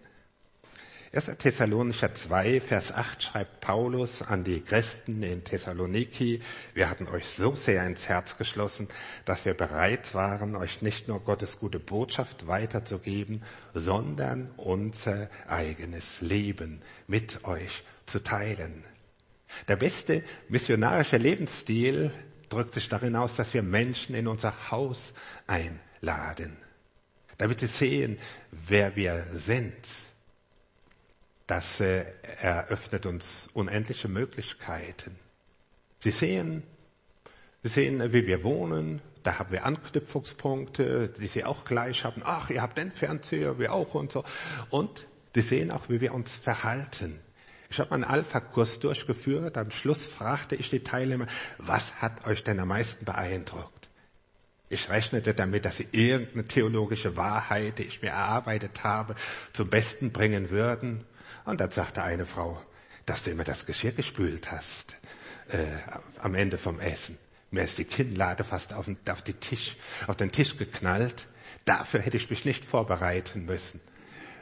1. 1.13 1.25
Thessalonicher 1.39 2.13
2, 2.13 2.61
Vers 2.61 2.93
8 2.93 3.21
schreibt 3.21 3.59
Paulus 3.59 4.21
an 4.21 4.45
die 4.45 4.61
Christen 4.61 5.21
in 5.23 5.43
Thessaloniki, 5.43 6.39
wir 6.73 6.89
hatten 6.89 7.05
euch 7.09 7.25
so 7.25 7.53
sehr 7.53 7.85
ins 7.85 8.07
Herz 8.07 8.37
geschlossen, 8.37 8.87
dass 9.25 9.43
wir 9.43 9.53
bereit 9.53 10.15
waren, 10.15 10.55
euch 10.55 10.81
nicht 10.81 11.09
nur 11.09 11.19
Gottes 11.19 11.59
gute 11.59 11.79
Botschaft 11.79 12.47
weiterzugeben, 12.47 13.43
sondern 13.73 14.51
unser 14.55 15.29
eigenes 15.49 16.21
Leben 16.21 16.81
mit 17.07 17.43
euch 17.43 17.83
zu 18.05 18.23
teilen. 18.23 18.85
Der 19.67 19.75
beste 19.75 20.23
missionarische 20.47 21.17
Lebensstil 21.17 22.11
drückt 22.47 22.73
sich 22.73 22.87
darin 22.87 23.17
aus, 23.17 23.35
dass 23.35 23.53
wir 23.53 23.63
Menschen 23.63 24.15
in 24.15 24.29
unser 24.29 24.71
Haus 24.71 25.13
einladen, 25.45 26.55
damit 27.37 27.59
sie 27.59 27.67
sehen, 27.67 28.17
wer 28.49 28.95
wir 28.95 29.25
sind 29.33 29.75
das 31.51 31.81
äh, 31.81 32.05
eröffnet 32.39 33.05
uns 33.05 33.49
unendliche 33.51 34.07
Möglichkeiten. 34.07 35.19
Sie 35.99 36.11
sehen, 36.11 36.63
Sie 37.61 37.67
sehen, 37.67 38.13
wie 38.13 38.25
wir 38.25 38.45
wohnen. 38.45 39.01
Da 39.21 39.37
haben 39.37 39.51
wir 39.51 39.65
Anknüpfungspunkte, 39.65 41.09
die 41.09 41.27
Sie 41.27 41.43
auch 41.43 41.65
gleich 41.65 42.05
haben. 42.05 42.21
Ach, 42.23 42.49
ihr 42.49 42.61
habt 42.61 42.77
den 42.77 42.93
Fernseher, 42.93 43.59
wir 43.59 43.73
auch 43.73 43.95
und 43.95 44.13
so. 44.13 44.23
Und 44.69 45.07
Sie 45.35 45.41
sehen 45.41 45.71
auch, 45.71 45.89
wie 45.89 45.99
wir 45.99 46.13
uns 46.13 46.33
verhalten. 46.33 47.19
Ich 47.69 47.81
habe 47.81 47.91
einen 47.91 48.05
Alpha-Kurs 48.05 48.79
durchgeführt. 48.79 49.57
Am 49.57 49.71
Schluss 49.71 50.05
fragte 50.05 50.55
ich 50.55 50.69
die 50.69 50.83
Teilnehmer, 50.83 51.27
was 51.57 51.95
hat 52.01 52.25
euch 52.27 52.45
denn 52.45 52.61
am 52.61 52.69
meisten 52.69 53.03
beeindruckt? 53.03 53.89
Ich 54.69 54.89
rechnete 54.89 55.33
damit, 55.33 55.65
dass 55.65 55.77
sie 55.77 55.87
irgendeine 55.91 56.47
theologische 56.47 57.17
Wahrheit, 57.17 57.77
die 57.77 57.83
ich 57.83 58.01
mir 58.01 58.11
erarbeitet 58.11 58.85
habe, 58.85 59.15
zum 59.51 59.69
Besten 59.69 60.13
bringen 60.13 60.49
würden. 60.49 61.03
Und 61.45 61.61
dann 61.61 61.71
sagte 61.71 62.03
eine 62.03 62.25
Frau, 62.25 62.61
dass 63.05 63.23
du 63.23 63.31
immer 63.31 63.43
das 63.43 63.65
Geschirr 63.65 63.91
gespült 63.91 64.51
hast 64.51 64.95
äh, 65.49 65.65
am 66.19 66.35
Ende 66.35 66.57
vom 66.57 66.79
Essen. 66.79 67.17
Mir 67.49 67.63
ist 67.63 67.77
die 67.77 67.85
Kinnlade 67.85 68.43
fast 68.43 68.73
auf 68.73 68.85
den, 68.85 68.97
auf, 69.09 69.21
den 69.21 69.39
Tisch, 69.39 69.75
auf 70.07 70.15
den 70.15 70.31
Tisch 70.31 70.57
geknallt. 70.57 71.27
Dafür 71.65 71.99
hätte 71.99 72.17
ich 72.17 72.29
mich 72.29 72.45
nicht 72.45 72.63
vorbereiten 72.63 73.45
müssen. 73.45 73.81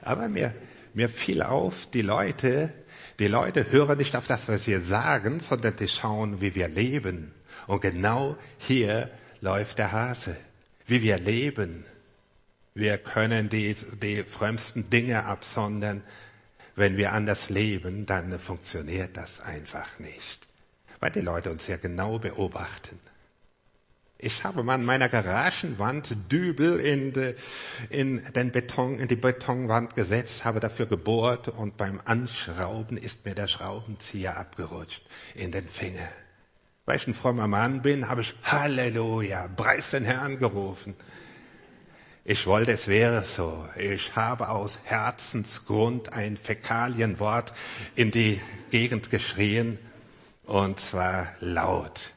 Aber 0.01 0.27
mir, 0.29 0.53
mir 0.93 1.09
fiel 1.09 1.41
auf, 1.41 1.89
die 1.91 2.01
Leute, 2.01 2.71
die 3.17 3.27
Leute 3.27 3.71
hören 3.71 3.97
nicht 3.97 4.15
auf 4.15 4.27
das, 4.27 4.47
was 4.47 4.67
wir 4.67 4.81
sagen, 4.81 5.39
sondern 5.39 5.75
die 5.75 5.87
schauen, 5.87 6.39
wie 6.39 6.53
wir 6.55 6.67
leben. 6.67 7.33
Und 7.67 7.81
genau 7.81 8.37
hier 8.57 9.09
läuft 9.41 9.79
der 9.79 9.91
Hase. 9.91 10.37
Wie 10.85 11.01
wir 11.01 11.17
leben. 11.17 11.85
Wir 12.73 12.97
können 12.97 13.49
die, 13.49 13.75
die 14.01 14.23
frömmsten 14.23 14.89
Dinge 14.89 15.25
absondern, 15.25 16.03
wenn 16.79 16.97
wir 16.97 17.13
anders 17.13 17.49
leben, 17.49 18.05
dann 18.05 18.39
funktioniert 18.39 19.17
das 19.17 19.41
einfach 19.41 19.99
nicht, 19.99 20.47
weil 20.99 21.11
die 21.11 21.21
Leute 21.21 21.51
uns 21.51 21.67
ja 21.67 21.77
genau 21.77 22.19
beobachten. 22.19 22.99
Ich 24.21 24.43
habe 24.43 24.63
mal 24.63 24.73
an 24.73 24.83
meiner 24.83 25.07
Garagenwand 25.07 26.29
Dübel 26.29 26.79
in, 26.81 27.13
de, 27.13 27.35
in 27.89 28.21
den 28.33 28.51
Beton, 28.51 28.99
in 28.99 29.07
die 29.07 29.15
Betonwand 29.15 29.95
gesetzt, 29.95 30.43
habe 30.43 30.59
dafür 30.59 30.87
gebohrt 30.87 31.47
und 31.47 31.77
beim 31.77 32.01
Anschrauben 32.03 32.97
ist 32.97 33.23
mir 33.23 33.33
der 33.33 33.47
Schraubenzieher 33.47 34.35
abgerutscht 34.35 35.01
in 35.35 35.53
den 35.53 35.69
Finger. 35.69 36.09
Weil 36.85 36.97
ich 36.97 37.07
ein 37.07 37.13
frommer 37.13 37.47
Mann 37.47 37.81
bin, 37.81 38.09
habe 38.09 38.21
ich 38.21 38.35
Halleluja, 38.43 39.47
preis 39.47 39.91
den 39.91 40.03
Herrn 40.03 40.37
gerufen. 40.37 40.95
Ich 42.31 42.45
wollte, 42.45 42.73
es 42.73 42.87
wäre 42.87 43.23
so. 43.23 43.67
Ich 43.75 44.15
habe 44.15 44.49
aus 44.49 44.77
Herzensgrund 44.83 46.13
ein 46.13 46.37
Fäkalienwort 46.37 47.53
in 47.95 48.11
die 48.11 48.39
Gegend 48.69 49.09
geschrien 49.09 49.79
und 50.43 50.79
zwar 50.79 51.33
laut. 51.39 52.13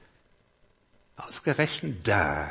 Ausgerechnet 1.16 2.06
da 2.06 2.46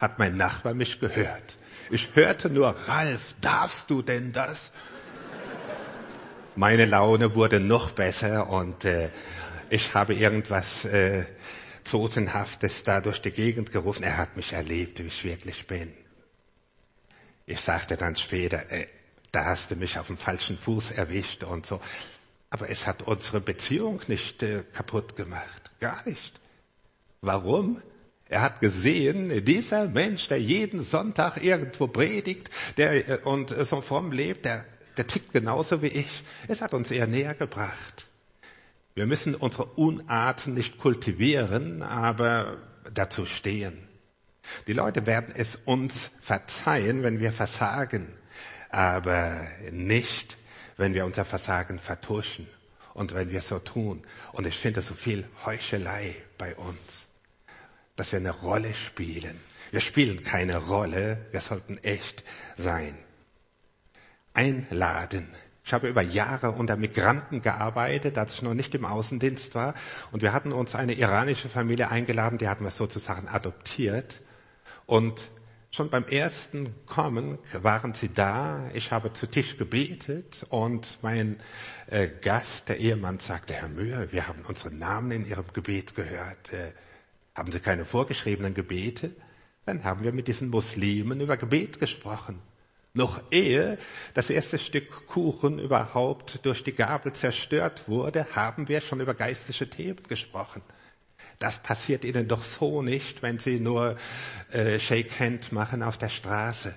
hat 0.00 0.18
mein 0.18 0.36
Nachbar 0.36 0.74
mich 0.74 0.98
gehört. 0.98 1.56
Ich 1.88 2.08
hörte 2.14 2.50
nur, 2.50 2.74
Ralf, 2.88 3.36
darfst 3.40 3.90
du 3.90 4.02
denn 4.02 4.32
das? 4.32 4.72
Meine 6.56 6.84
Laune 6.84 7.36
wurde 7.36 7.60
noch 7.60 7.92
besser 7.92 8.48
und 8.48 8.84
äh, 8.84 9.10
ich 9.70 9.94
habe 9.94 10.14
irgendwas 10.14 10.84
äh, 10.84 11.26
Zotenhaftes 11.84 12.82
da 12.82 13.00
durch 13.00 13.22
die 13.22 13.30
Gegend 13.30 13.70
gerufen. 13.70 14.02
Er 14.02 14.16
hat 14.16 14.36
mich 14.36 14.52
erlebt, 14.52 14.98
wie 14.98 15.06
ich 15.06 15.22
wirklich 15.22 15.68
bin. 15.68 15.92
Ich 17.46 17.60
sagte 17.60 17.96
dann 17.96 18.16
später, 18.16 18.70
äh, 18.70 18.86
da 19.32 19.46
hast 19.46 19.70
du 19.70 19.76
mich 19.76 19.98
auf 19.98 20.06
dem 20.06 20.16
falschen 20.16 20.56
Fuß 20.56 20.92
erwischt 20.92 21.44
und 21.44 21.66
so. 21.66 21.80
Aber 22.50 22.70
es 22.70 22.86
hat 22.86 23.02
unsere 23.02 23.40
Beziehung 23.40 24.00
nicht 24.06 24.42
äh, 24.42 24.62
kaputt 24.72 25.16
gemacht. 25.16 25.70
Gar 25.80 26.06
nicht. 26.06 26.40
Warum? 27.20 27.82
Er 28.28 28.42
hat 28.42 28.60
gesehen, 28.60 29.44
dieser 29.44 29.88
Mensch, 29.88 30.28
der 30.28 30.40
jeden 30.40 30.82
Sonntag 30.82 31.42
irgendwo 31.42 31.88
predigt, 31.88 32.50
der 32.76 33.08
äh, 33.08 33.18
und 33.24 33.50
äh, 33.50 33.64
so 33.64 33.80
fromm 33.80 34.12
lebt, 34.12 34.44
der, 34.44 34.64
der 34.96 35.06
tickt 35.06 35.32
genauso 35.32 35.82
wie 35.82 35.88
ich. 35.88 36.22
Es 36.48 36.62
hat 36.62 36.72
uns 36.72 36.90
eher 36.90 37.06
näher 37.06 37.34
gebracht. 37.34 38.06
Wir 38.94 39.06
müssen 39.06 39.34
unsere 39.34 39.64
Unarten 39.64 40.54
nicht 40.54 40.78
kultivieren, 40.78 41.82
aber 41.82 42.58
dazu 42.92 43.26
stehen. 43.26 43.88
Die 44.66 44.72
Leute 44.72 45.06
werden 45.06 45.34
es 45.36 45.56
uns 45.64 46.10
verzeihen, 46.20 47.02
wenn 47.02 47.20
wir 47.20 47.32
versagen, 47.32 48.12
aber 48.70 49.46
nicht, 49.70 50.36
wenn 50.76 50.94
wir 50.94 51.04
unser 51.04 51.24
Versagen 51.24 51.78
vertuschen 51.78 52.48
und 52.94 53.14
wenn 53.14 53.30
wir 53.30 53.40
so 53.40 53.58
tun. 53.58 54.06
Und 54.32 54.46
ich 54.46 54.58
finde 54.58 54.82
so 54.82 54.94
viel 54.94 55.26
Heuchelei 55.44 56.16
bei 56.38 56.54
uns, 56.56 57.08
dass 57.96 58.12
wir 58.12 58.18
eine 58.18 58.30
Rolle 58.30 58.74
spielen. 58.74 59.38
Wir 59.70 59.80
spielen 59.80 60.22
keine 60.22 60.56
Rolle, 60.58 61.26
wir 61.32 61.40
sollten 61.40 61.78
echt 61.78 62.24
sein. 62.56 62.96
Einladen. 64.32 65.28
Ich 65.64 65.72
habe 65.72 65.88
über 65.88 66.02
Jahre 66.02 66.50
unter 66.50 66.76
Migranten 66.76 67.40
gearbeitet, 67.40 68.18
als 68.18 68.34
ich 68.34 68.42
noch 68.42 68.52
nicht 68.52 68.74
im 68.74 68.84
Außendienst 68.84 69.54
war. 69.54 69.74
Und 70.12 70.22
wir 70.22 70.32
hatten 70.32 70.52
uns 70.52 70.74
eine 70.74 70.92
iranische 70.92 71.48
Familie 71.48 71.90
eingeladen, 71.90 72.36
die 72.36 72.48
hatten 72.48 72.64
wir 72.64 72.70
sozusagen 72.70 73.28
adoptiert. 73.28 74.20
Und 74.86 75.28
schon 75.70 75.90
beim 75.90 76.04
ersten 76.04 76.74
Kommen 76.86 77.38
waren 77.52 77.94
sie 77.94 78.08
da. 78.08 78.70
Ich 78.74 78.92
habe 78.92 79.12
zu 79.12 79.26
Tisch 79.26 79.56
gebetet 79.56 80.46
und 80.50 80.98
mein 81.02 81.38
äh, 81.88 82.08
Gast, 82.08 82.68
der 82.68 82.78
Ehemann, 82.78 83.18
sagte, 83.18 83.54
Herr 83.54 83.68
Mühe, 83.68 84.12
wir 84.12 84.28
haben 84.28 84.42
unseren 84.46 84.78
Namen 84.78 85.10
in 85.10 85.28
Ihrem 85.28 85.46
Gebet 85.52 85.94
gehört. 85.94 86.52
Äh, 86.52 86.72
haben 87.34 87.50
Sie 87.50 87.60
keine 87.60 87.84
vorgeschriebenen 87.84 88.54
Gebete? 88.54 89.10
Dann 89.66 89.82
haben 89.84 90.04
wir 90.04 90.12
mit 90.12 90.28
diesen 90.28 90.50
Muslimen 90.50 91.20
über 91.20 91.36
Gebet 91.36 91.80
gesprochen. 91.80 92.40
Noch 92.92 93.20
ehe 93.32 93.76
das 94.14 94.30
erste 94.30 94.56
Stück 94.56 95.08
Kuchen 95.08 95.58
überhaupt 95.58 96.46
durch 96.46 96.62
die 96.62 96.74
Gabel 96.74 97.12
zerstört 97.12 97.88
wurde, 97.88 98.24
haben 98.36 98.68
wir 98.68 98.80
schon 98.80 99.00
über 99.00 99.14
geistliche 99.14 99.68
Themen 99.68 100.04
gesprochen. 100.04 100.62
Das 101.38 101.58
passiert 101.58 102.04
ihnen 102.04 102.28
doch 102.28 102.42
so 102.42 102.82
nicht, 102.82 103.22
wenn 103.22 103.38
sie 103.38 103.60
nur 103.60 103.96
äh, 104.50 104.78
Shake 104.78 105.18
Hand 105.18 105.52
machen 105.52 105.82
auf 105.82 105.98
der 105.98 106.08
Straße. 106.08 106.74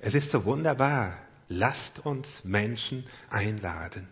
Es 0.00 0.14
ist 0.14 0.30
so 0.30 0.44
wunderbar. 0.44 1.18
Lasst 1.48 1.98
uns 2.00 2.44
Menschen 2.44 3.04
einladen. 3.28 4.08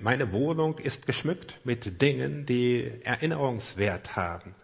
Meine 0.00 0.32
Wohnung 0.32 0.78
ist 0.78 1.06
geschmückt 1.06 1.60
mit 1.64 2.00
Dingen, 2.00 2.46
die 2.46 2.90
Erinnerungswert 3.02 4.16
haben. 4.16 4.54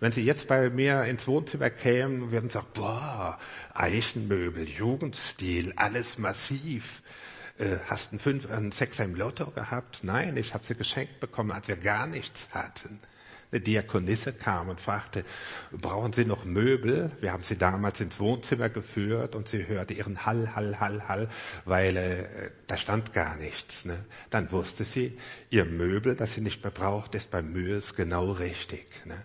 Wenn 0.00 0.10
Sie 0.10 0.22
jetzt 0.22 0.48
bei 0.48 0.68
mir 0.70 1.04
ins 1.04 1.28
Wohnzimmer 1.28 1.70
kämen, 1.70 2.32
würden 2.32 2.50
Sie 2.50 2.54
sagen, 2.54 2.66
boah, 2.74 3.38
Eichenmöbel, 3.72 4.68
Jugendstil, 4.68 5.72
alles 5.76 6.18
massiv. 6.18 7.04
Äh, 7.58 7.76
hast 7.86 8.12
einen 8.12 8.20
Fünf, 8.20 8.50
einen 8.50 8.72
Sechser 8.72 9.04
im 9.04 9.14
Lotto 9.14 9.50
gehabt? 9.50 10.00
Nein, 10.02 10.36
ich 10.36 10.54
habe 10.54 10.64
sie 10.64 10.74
geschenkt 10.74 11.20
bekommen, 11.20 11.50
als 11.50 11.68
wir 11.68 11.76
gar 11.76 12.06
nichts 12.06 12.48
hatten. 12.52 13.00
Eine 13.52 13.60
Diakonisse 13.60 14.32
kam 14.32 14.70
und 14.70 14.80
fragte, 14.80 15.26
brauchen 15.70 16.14
Sie 16.14 16.24
noch 16.24 16.46
Möbel? 16.46 17.10
Wir 17.20 17.32
haben 17.32 17.42
sie 17.42 17.58
damals 17.58 18.00
ins 18.00 18.18
Wohnzimmer 18.18 18.70
geführt 18.70 19.34
und 19.34 19.46
sie 19.46 19.66
hörte 19.68 19.92
ihren 19.92 20.24
Hall, 20.24 20.54
Hall, 20.56 20.80
Hall, 20.80 21.06
Hall, 21.06 21.28
weil 21.66 21.96
äh, 21.98 22.50
da 22.66 22.78
stand 22.78 23.12
gar 23.12 23.36
nichts. 23.36 23.84
Ne? 23.84 23.98
Dann 24.30 24.50
wusste 24.52 24.84
sie, 24.84 25.18
ihr 25.50 25.66
Möbel, 25.66 26.16
das 26.16 26.32
sie 26.32 26.40
nicht 26.40 26.62
mehr 26.64 26.72
braucht, 26.72 27.14
ist 27.14 27.30
bei 27.30 27.42
Mühes 27.42 27.94
genau 27.94 28.32
richtig. 28.32 28.86
Ne? 29.04 29.22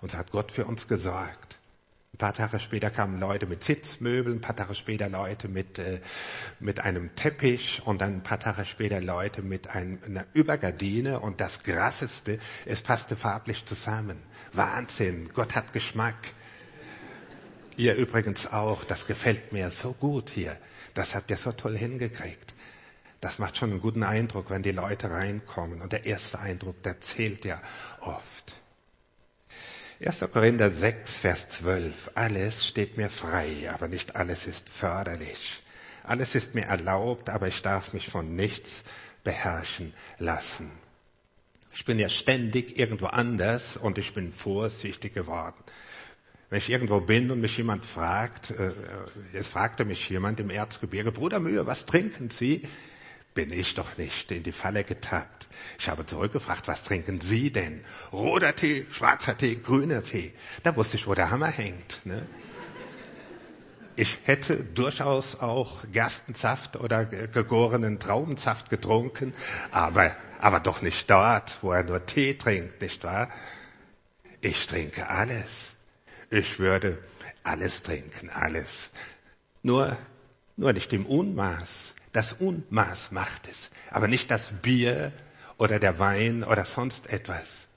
Und 0.00 0.10
so 0.10 0.18
hat 0.18 0.32
Gott 0.32 0.50
für 0.50 0.64
uns 0.64 0.88
gesorgt. 0.88 1.59
Paar 2.20 2.34
Tage 2.34 2.60
später 2.60 2.90
kamen 2.90 3.18
Leute 3.18 3.46
mit 3.46 3.64
Sitzmöbeln, 3.64 4.36
ein 4.36 4.40
paar 4.42 4.54
Tage 4.54 4.74
später 4.74 5.08
Leute 5.08 5.48
mit, 5.48 5.78
äh, 5.78 6.02
mit 6.60 6.78
einem 6.80 7.14
Teppich 7.14 7.80
und 7.86 8.02
dann 8.02 8.16
ein 8.16 8.22
paar 8.22 8.38
Tage 8.38 8.66
später 8.66 9.00
Leute 9.00 9.40
mit 9.40 9.70
einem, 9.70 9.98
einer 10.04 10.26
Übergardine 10.34 11.20
und 11.20 11.40
das 11.40 11.62
Grasseste, 11.62 12.38
es 12.66 12.82
passte 12.82 13.16
farblich 13.16 13.64
zusammen. 13.64 14.18
Wahnsinn, 14.52 15.30
Gott 15.32 15.54
hat 15.54 15.72
Geschmack. 15.72 16.34
Ihr 17.78 17.94
übrigens 17.94 18.46
auch, 18.46 18.84
das 18.84 19.06
gefällt 19.06 19.54
mir 19.54 19.70
so 19.70 19.94
gut 19.94 20.28
hier. 20.28 20.58
Das 20.92 21.14
habt 21.14 21.30
ihr 21.30 21.38
so 21.38 21.52
toll 21.52 21.74
hingekriegt. 21.74 22.52
Das 23.22 23.38
macht 23.38 23.56
schon 23.56 23.70
einen 23.70 23.80
guten 23.80 24.02
Eindruck, 24.02 24.50
wenn 24.50 24.62
die 24.62 24.72
Leute 24.72 25.10
reinkommen. 25.10 25.80
Und 25.80 25.92
der 25.92 26.04
erste 26.04 26.38
Eindruck, 26.38 26.82
der 26.82 27.00
zählt 27.00 27.46
ja 27.46 27.62
oft. 28.02 28.59
1. 30.02 30.20
Korinther 30.32 30.70
6, 30.70 31.18
Vers 31.18 31.48
12. 31.50 32.12
Alles 32.14 32.66
steht 32.66 32.96
mir 32.96 33.10
frei, 33.10 33.70
aber 33.70 33.86
nicht 33.86 34.16
alles 34.16 34.46
ist 34.46 34.70
förderlich. 34.70 35.62
Alles 36.04 36.34
ist 36.34 36.54
mir 36.54 36.64
erlaubt, 36.64 37.28
aber 37.28 37.48
ich 37.48 37.60
darf 37.60 37.92
mich 37.92 38.08
von 38.08 38.34
nichts 38.34 38.82
beherrschen 39.24 39.92
lassen. 40.16 40.70
Ich 41.74 41.84
bin 41.84 41.98
ja 41.98 42.08
ständig 42.08 42.78
irgendwo 42.78 43.06
anders 43.06 43.76
und 43.76 43.98
ich 43.98 44.14
bin 44.14 44.32
vorsichtig 44.32 45.12
geworden. 45.12 45.62
Wenn 46.48 46.60
ich 46.60 46.70
irgendwo 46.70 47.02
bin 47.02 47.30
und 47.30 47.42
mich 47.42 47.58
jemand 47.58 47.84
fragt, 47.84 48.52
äh, 48.52 48.72
es 49.34 49.48
fragte 49.48 49.84
mich 49.84 50.08
jemand 50.08 50.40
im 50.40 50.48
Erzgebirge, 50.48 51.12
Bruder 51.12 51.40
Mühe, 51.40 51.66
was 51.66 51.84
trinken 51.84 52.30
Sie? 52.30 52.62
Bin 53.34 53.52
ich 53.52 53.74
doch 53.74 53.96
nicht 53.96 54.32
in 54.32 54.42
die 54.42 54.52
Falle 54.52 54.84
getappt. 54.84 55.48
Ich 55.78 55.88
habe 55.88 56.04
zurückgefragt, 56.06 56.68
was 56.68 56.84
trinken 56.84 57.20
Sie 57.20 57.50
denn? 57.52 57.84
Roter 58.12 58.54
Tee, 58.56 58.86
schwarzer 58.90 59.36
Tee, 59.36 59.56
grüner 59.56 60.02
Tee. 60.02 60.32
Da 60.62 60.74
wusste 60.76 60.96
ich, 60.96 61.06
wo 61.06 61.14
der 61.14 61.30
Hammer 61.30 61.48
hängt. 61.48 62.04
Ne? 62.04 62.26
Ich 63.96 64.18
hätte 64.24 64.56
durchaus 64.56 65.38
auch 65.38 65.84
Gerstensaft 65.92 66.76
oder 66.76 67.04
gegorenen 67.04 67.98
Traubensaft 67.98 68.70
getrunken, 68.70 69.34
aber, 69.70 70.16
aber 70.38 70.60
doch 70.60 70.80
nicht 70.80 71.10
dort, 71.10 71.58
wo 71.62 71.72
er 71.72 71.84
nur 71.84 72.06
Tee 72.06 72.34
trinkt, 72.34 72.80
nicht 72.80 73.04
wahr? 73.04 73.28
Ich 74.40 74.66
trinke 74.66 75.08
alles. 75.08 75.72
Ich 76.30 76.58
würde 76.58 76.98
alles 77.42 77.82
trinken, 77.82 78.30
alles. 78.30 78.90
Nur, 79.62 79.98
nur 80.56 80.72
nicht 80.72 80.92
im 80.92 81.04
Unmaß. 81.04 81.94
Das 82.12 82.32
Unmaß 82.32 83.12
macht 83.12 83.48
es, 83.48 83.70
aber 83.90 84.08
nicht 84.08 84.30
das 84.30 84.52
Bier 84.62 85.12
oder 85.58 85.78
der 85.78 85.98
Wein 85.98 86.42
oder 86.42 86.64
sonst 86.64 87.08
etwas. 87.12 87.68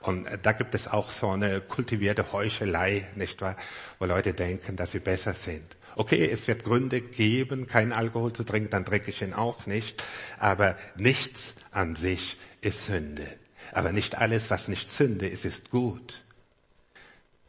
Und 0.00 0.26
da 0.42 0.52
gibt 0.52 0.74
es 0.74 0.88
auch 0.88 1.10
so 1.10 1.30
eine 1.30 1.60
kultivierte 1.60 2.32
Heuchelei, 2.32 3.06
nicht 3.14 3.40
wahr? 3.40 3.56
Wo 3.98 4.06
Leute 4.06 4.32
denken, 4.32 4.76
dass 4.76 4.92
sie 4.92 5.00
besser 5.00 5.34
sind. 5.34 5.76
Okay, 5.94 6.28
es 6.28 6.48
wird 6.48 6.64
Gründe 6.64 7.02
geben, 7.02 7.66
keinen 7.66 7.92
Alkohol 7.92 8.32
zu 8.32 8.44
trinken, 8.44 8.70
dann 8.70 8.86
trinke 8.86 9.10
ich 9.10 9.20
ihn 9.20 9.34
auch 9.34 9.66
nicht. 9.66 10.02
Aber 10.38 10.76
nichts 10.96 11.54
an 11.70 11.94
sich 11.94 12.38
ist 12.62 12.86
Sünde. 12.86 13.26
Aber 13.72 13.92
nicht 13.92 14.16
alles, 14.16 14.50
was 14.50 14.68
nicht 14.68 14.90
Sünde 14.90 15.28
ist, 15.28 15.44
ist 15.44 15.70
gut. 15.70 16.24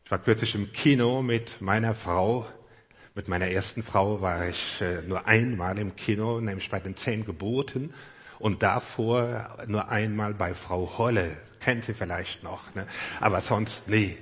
Ich 0.05 0.11
war 0.11 0.19
kürzlich 0.19 0.55
im 0.55 0.71
Kino 0.73 1.21
mit 1.21 1.61
meiner 1.61 1.93
Frau 1.93 2.45
mit 3.15 3.27
meiner 3.27 3.47
ersten 3.47 3.83
Frau 3.83 4.21
war 4.21 4.47
ich 4.47 4.81
äh, 4.81 5.01
nur 5.03 5.27
einmal 5.27 5.77
im 5.77 5.95
Kino, 5.95 6.41
nämlich 6.41 6.69
bei 6.69 6.79
den 6.79 6.95
Zehn 6.95 7.25
Geboten 7.25 7.93
und 8.39 8.63
davor 8.63 9.57
nur 9.67 9.89
einmal 9.89 10.33
bei 10.33 10.53
Frau 10.53 10.97
Holle. 10.97 11.37
Kennt 11.59 11.83
sie 11.83 11.93
vielleicht 11.93 12.43
noch, 12.43 12.73
ne? 12.75 12.87
aber 13.19 13.41
sonst 13.41 13.87
nie. 13.87 14.17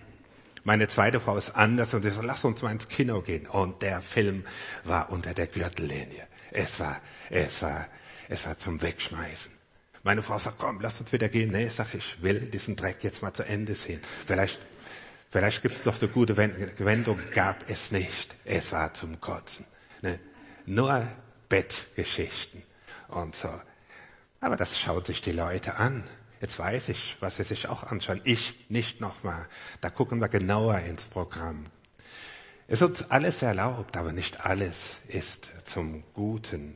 Meine 0.64 0.88
zweite 0.88 1.20
Frau 1.20 1.38
ist 1.38 1.56
anders 1.56 1.94
und 1.94 2.04
sie 2.04 2.12
sagt, 2.12 2.26
lass 2.26 2.46
uns 2.46 2.62
mal 2.62 2.72
ins 2.72 2.88
Kino 2.88 3.22
gehen. 3.22 3.48
Und 3.48 3.82
der 3.82 4.02
Film 4.02 4.46
war 4.84 5.12
unter 5.12 5.34
der 5.34 5.48
Gürtellinie. 5.48 6.28
Es 6.52 6.80
war, 6.80 7.00
es 7.32 7.64
war, 7.64 7.88
es 8.30 8.46
war 8.46 8.58
zum 8.60 8.82
Wegschmeißen. 8.82 9.52
Meine 10.04 10.22
Frau 10.22 10.38
sagt, 10.38 10.58
komm, 10.60 10.80
lass 10.82 11.00
uns 11.00 11.12
wieder 11.14 11.30
gehen. 11.30 11.52
Nee, 11.52 11.70
sag 11.70 11.96
ich, 11.96 12.22
will 12.22 12.42
diesen 12.42 12.76
Dreck 12.76 13.04
jetzt 13.04 13.24
mal 13.24 13.34
zu 13.34 13.44
Ende 13.44 13.74
sehen. 13.74 14.02
Vielleicht 14.26 14.60
Vielleicht 15.32 15.62
gibt 15.62 15.76
es 15.76 15.84
doch 15.84 16.02
eine 16.02 16.12
gute 16.12 16.36
Wendung, 16.36 17.18
gab 17.34 17.70
es 17.70 17.92
nicht. 17.92 18.36
Es 18.44 18.74
war 18.74 18.94
zum 18.94 19.22
Kotzen. 19.22 19.66
Ne? 20.02 20.20
Nur 20.66 21.08
Bettgeschichten 21.48 22.62
und 23.08 23.34
so. 23.34 23.50
Aber 24.42 24.58
das 24.58 24.78
schaut 24.78 25.08
sich 25.08 25.22
die 25.22 25.32
Leute 25.32 25.76
an. 25.76 26.04
Jetzt 26.42 26.60
weiß 26.60 26.90
ich, 26.90 27.16
was 27.22 27.38
sie 27.38 27.44
sich 27.44 27.70
auch 27.70 27.84
anschauen. 27.84 28.20
Ich 28.26 28.66
nicht 28.68 29.00
nochmal. 29.00 29.48
Da 29.80 29.90
gucken 29.90 30.20
wir 30.20 30.28
genauer 30.28 30.80
ins 30.80 31.06
Programm. 31.06 31.68
Es 32.68 32.82
ist 32.82 32.84
uns 32.84 33.10
alles 33.10 33.42
erlaubt, 33.42 33.96
aber 33.96 34.12
nicht 34.12 34.46
alles 34.46 34.98
ist 35.08 35.50
zum 35.64 36.04
Guten. 36.14 36.76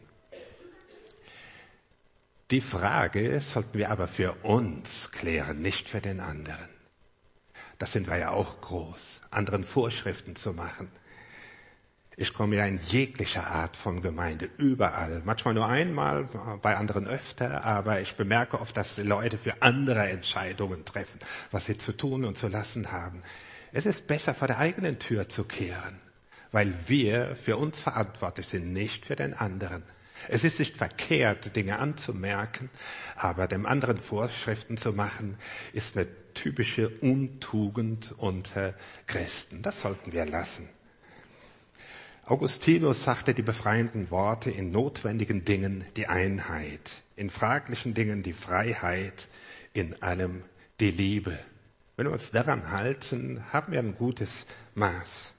Die 2.52 2.62
Frage 2.62 3.42
sollten 3.42 3.78
wir 3.78 3.92
aber 3.92 4.08
für 4.08 4.32
uns 4.44 5.12
klären, 5.12 5.62
nicht 5.62 5.90
für 5.90 6.00
den 6.00 6.22
anderen. 6.22 6.70
Das 7.78 7.92
sind 7.92 8.08
wir 8.08 8.18
ja 8.18 8.32
auch 8.32 8.62
groß, 8.62 9.22
anderen 9.32 9.64
Vorschriften 9.64 10.36
zu 10.36 10.54
machen. 10.54 10.90
Ich 12.18 12.34
komme 12.34 12.56
ja 12.56 12.66
in 12.66 12.78
jeglicher 12.78 13.46
Art 13.46 13.76
von 13.76 14.02
Gemeinde, 14.02 14.50
überall. 14.58 15.22
Manchmal 15.26 15.54
nur 15.54 15.68
einmal, 15.68 16.30
bei 16.62 16.78
anderen 16.78 17.08
öfter, 17.08 17.66
aber 17.66 18.00
ich 18.00 18.16
bemerke 18.16 18.62
oft, 18.62 18.78
dass 18.78 18.98
Leute 18.98 19.38
für 19.38 19.62
andere 19.62 20.08
Entscheidungen 20.10 20.86
treffen, 20.86 21.20
was 21.52 21.66
sie 21.66 21.78
zu 21.78 21.92
tun 21.92 22.24
und 22.24 22.38
zu 22.38 22.48
lassen 22.48 22.94
haben. 22.94 23.22
Es 23.74 23.86
ist 23.86 24.08
besser, 24.08 24.34
vor 24.34 24.48
der 24.48 24.60
eigenen 24.60 24.98
Tür 24.98 25.28
zu 25.28 25.44
kehren, 25.44 26.00
weil 26.54 26.74
wir 26.88 27.36
für 27.36 27.58
uns 27.58 27.82
verantwortlich 27.82 28.48
sind, 28.48 28.72
nicht 28.72 29.06
für 29.06 29.18
den 29.18 29.34
anderen. 29.34 29.84
Es 30.30 30.46
ist 30.46 30.60
nicht 30.60 30.78
verkehrt, 30.78 31.54
Dinge 31.58 31.80
anzumerken, 31.80 32.70
aber 33.18 33.48
dem 33.48 33.66
anderen 33.66 34.00
Vorschriften 34.00 34.78
zu 34.78 34.94
machen, 34.94 35.38
ist 35.74 35.98
eine 35.98 36.08
typische 36.36 36.90
Untugend 36.90 38.14
unter 38.18 38.76
Christen. 39.08 39.64
Das 39.64 39.82
sollten 39.82 40.12
wir 40.14 40.26
lassen. 40.26 40.70
Augustinus 42.26 43.04
sagte 43.04 43.34
die 43.34 43.42
befreienden 43.42 44.10
Worte 44.12 44.52
in 44.52 44.72
notwendigen 44.72 45.46
Dingen 45.46 45.86
die 45.96 46.08
Einheit, 46.08 47.04
in 47.16 47.30
fraglichen 47.30 47.94
Dingen 47.94 48.24
die 48.24 48.34
Freiheit, 48.34 49.28
in 49.74 50.02
allem 50.02 50.44
die 50.80 50.92
Liebe. 50.92 51.38
Wenn 51.96 52.08
wir 52.08 52.14
uns 52.14 52.32
daran 52.32 52.72
halten, 52.72 53.44
haben 53.54 53.72
wir 53.72 53.80
ein 53.80 53.96
gutes 53.96 54.46
Maß. 54.74 55.34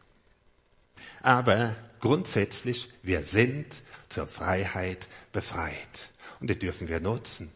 Aber 1.23 1.77
grundsätzlich, 2.01 2.89
wir 3.03 3.23
sind 3.23 3.83
zur 4.09 4.27
Freiheit 4.27 5.09
befreit. 5.33 6.13
Und 6.41 6.51
die 6.51 6.59
dürfen 6.59 6.89
wir 6.89 7.01
nutzen. 7.01 7.51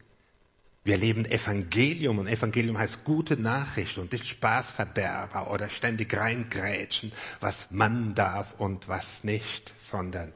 Wir 0.90 0.96
leben 0.96 1.24
Evangelium 1.24 2.18
und 2.18 2.26
Evangelium 2.26 2.76
heißt 2.76 3.04
gute 3.04 3.36
Nachricht 3.36 3.96
und 3.98 4.10
nicht 4.10 4.26
Spaßverderber 4.26 5.48
oder 5.52 5.68
ständig 5.68 6.12
reingrätschen, 6.16 7.12
was 7.38 7.68
man 7.70 8.16
darf 8.16 8.58
und 8.58 8.88
was 8.88 9.22
nicht, 9.22 9.72
sondern 9.88 10.32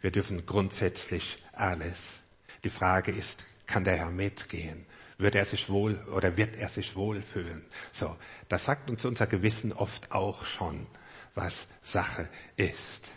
wir 0.00 0.10
dürfen 0.10 0.46
grundsätzlich 0.46 1.36
alles. 1.52 2.20
Die 2.64 2.70
Frage 2.70 3.12
ist, 3.12 3.44
kann 3.66 3.84
der 3.84 3.98
Herr 3.98 4.10
mitgehen? 4.10 4.86
Wird 5.18 5.34
er 5.34 5.44
sich 5.44 5.68
wohl 5.68 5.96
oder 6.16 6.34
wird 6.38 6.56
er 6.56 6.70
sich 6.70 6.96
wohlfühlen? 6.96 7.62
So, 7.92 8.16
das 8.48 8.64
sagt 8.64 8.88
uns 8.88 9.04
unser 9.04 9.26
Gewissen 9.26 9.70
oft 9.70 10.12
auch 10.12 10.46
schon, 10.46 10.86
was 11.34 11.66
Sache 11.82 12.30
ist. 12.56 13.10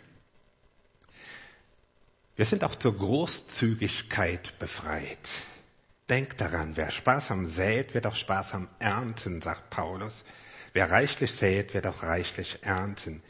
Wir 2.35 2.43
sind 2.43 2.65
auch 2.65 2.75
zur 2.75 2.97
Großzügigkeit 2.97 4.59
befreit. 4.59 5.29
Denkt 6.09 6.41
daran, 6.41 6.75
wer 6.75 6.91
sparsam 6.91 7.47
sät, 7.47 7.93
wird 7.93 8.05
auch 8.07 8.15
sparsam 8.15 8.67
ernten, 8.79 9.41
sagt 9.41 9.69
Paulus. 9.69 10.23
Wer 10.73 10.91
reichlich 10.91 11.31
sät, 11.31 11.73
wird 11.73 11.87
auch 11.87 12.03
reichlich 12.03 12.59
ernten. 12.61 13.23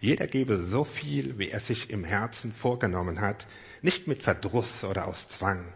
Jeder 0.00 0.26
gebe 0.28 0.56
so 0.64 0.84
viel, 0.84 1.38
wie 1.38 1.50
er 1.50 1.60
sich 1.60 1.90
im 1.90 2.04
Herzen 2.04 2.52
vorgenommen 2.52 3.20
hat, 3.20 3.46
nicht 3.82 4.06
mit 4.06 4.22
Verdruss 4.22 4.84
oder 4.84 5.06
aus 5.06 5.28
Zwang. 5.28 5.72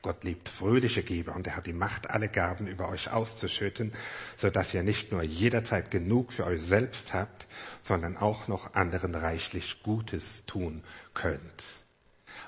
Gott 0.00 0.24
liebt 0.24 0.48
fröhliche 0.48 1.02
Geber 1.02 1.34
und 1.34 1.46
er 1.46 1.56
hat 1.56 1.66
die 1.66 1.72
Macht, 1.72 2.08
alle 2.08 2.28
Gaben 2.28 2.66
über 2.66 2.88
euch 2.88 3.10
auszuschütten, 3.10 3.92
so 4.36 4.48
dass 4.48 4.72
ihr 4.72 4.82
nicht 4.82 5.12
nur 5.12 5.22
jederzeit 5.22 5.90
genug 5.90 6.32
für 6.32 6.46
euch 6.46 6.62
selbst 6.62 7.12
habt, 7.12 7.46
sondern 7.82 8.16
auch 8.16 8.48
noch 8.48 8.74
anderen 8.74 9.14
reichlich 9.14 9.82
Gutes 9.82 10.44
tun 10.46 10.84
könnt. 11.14 11.64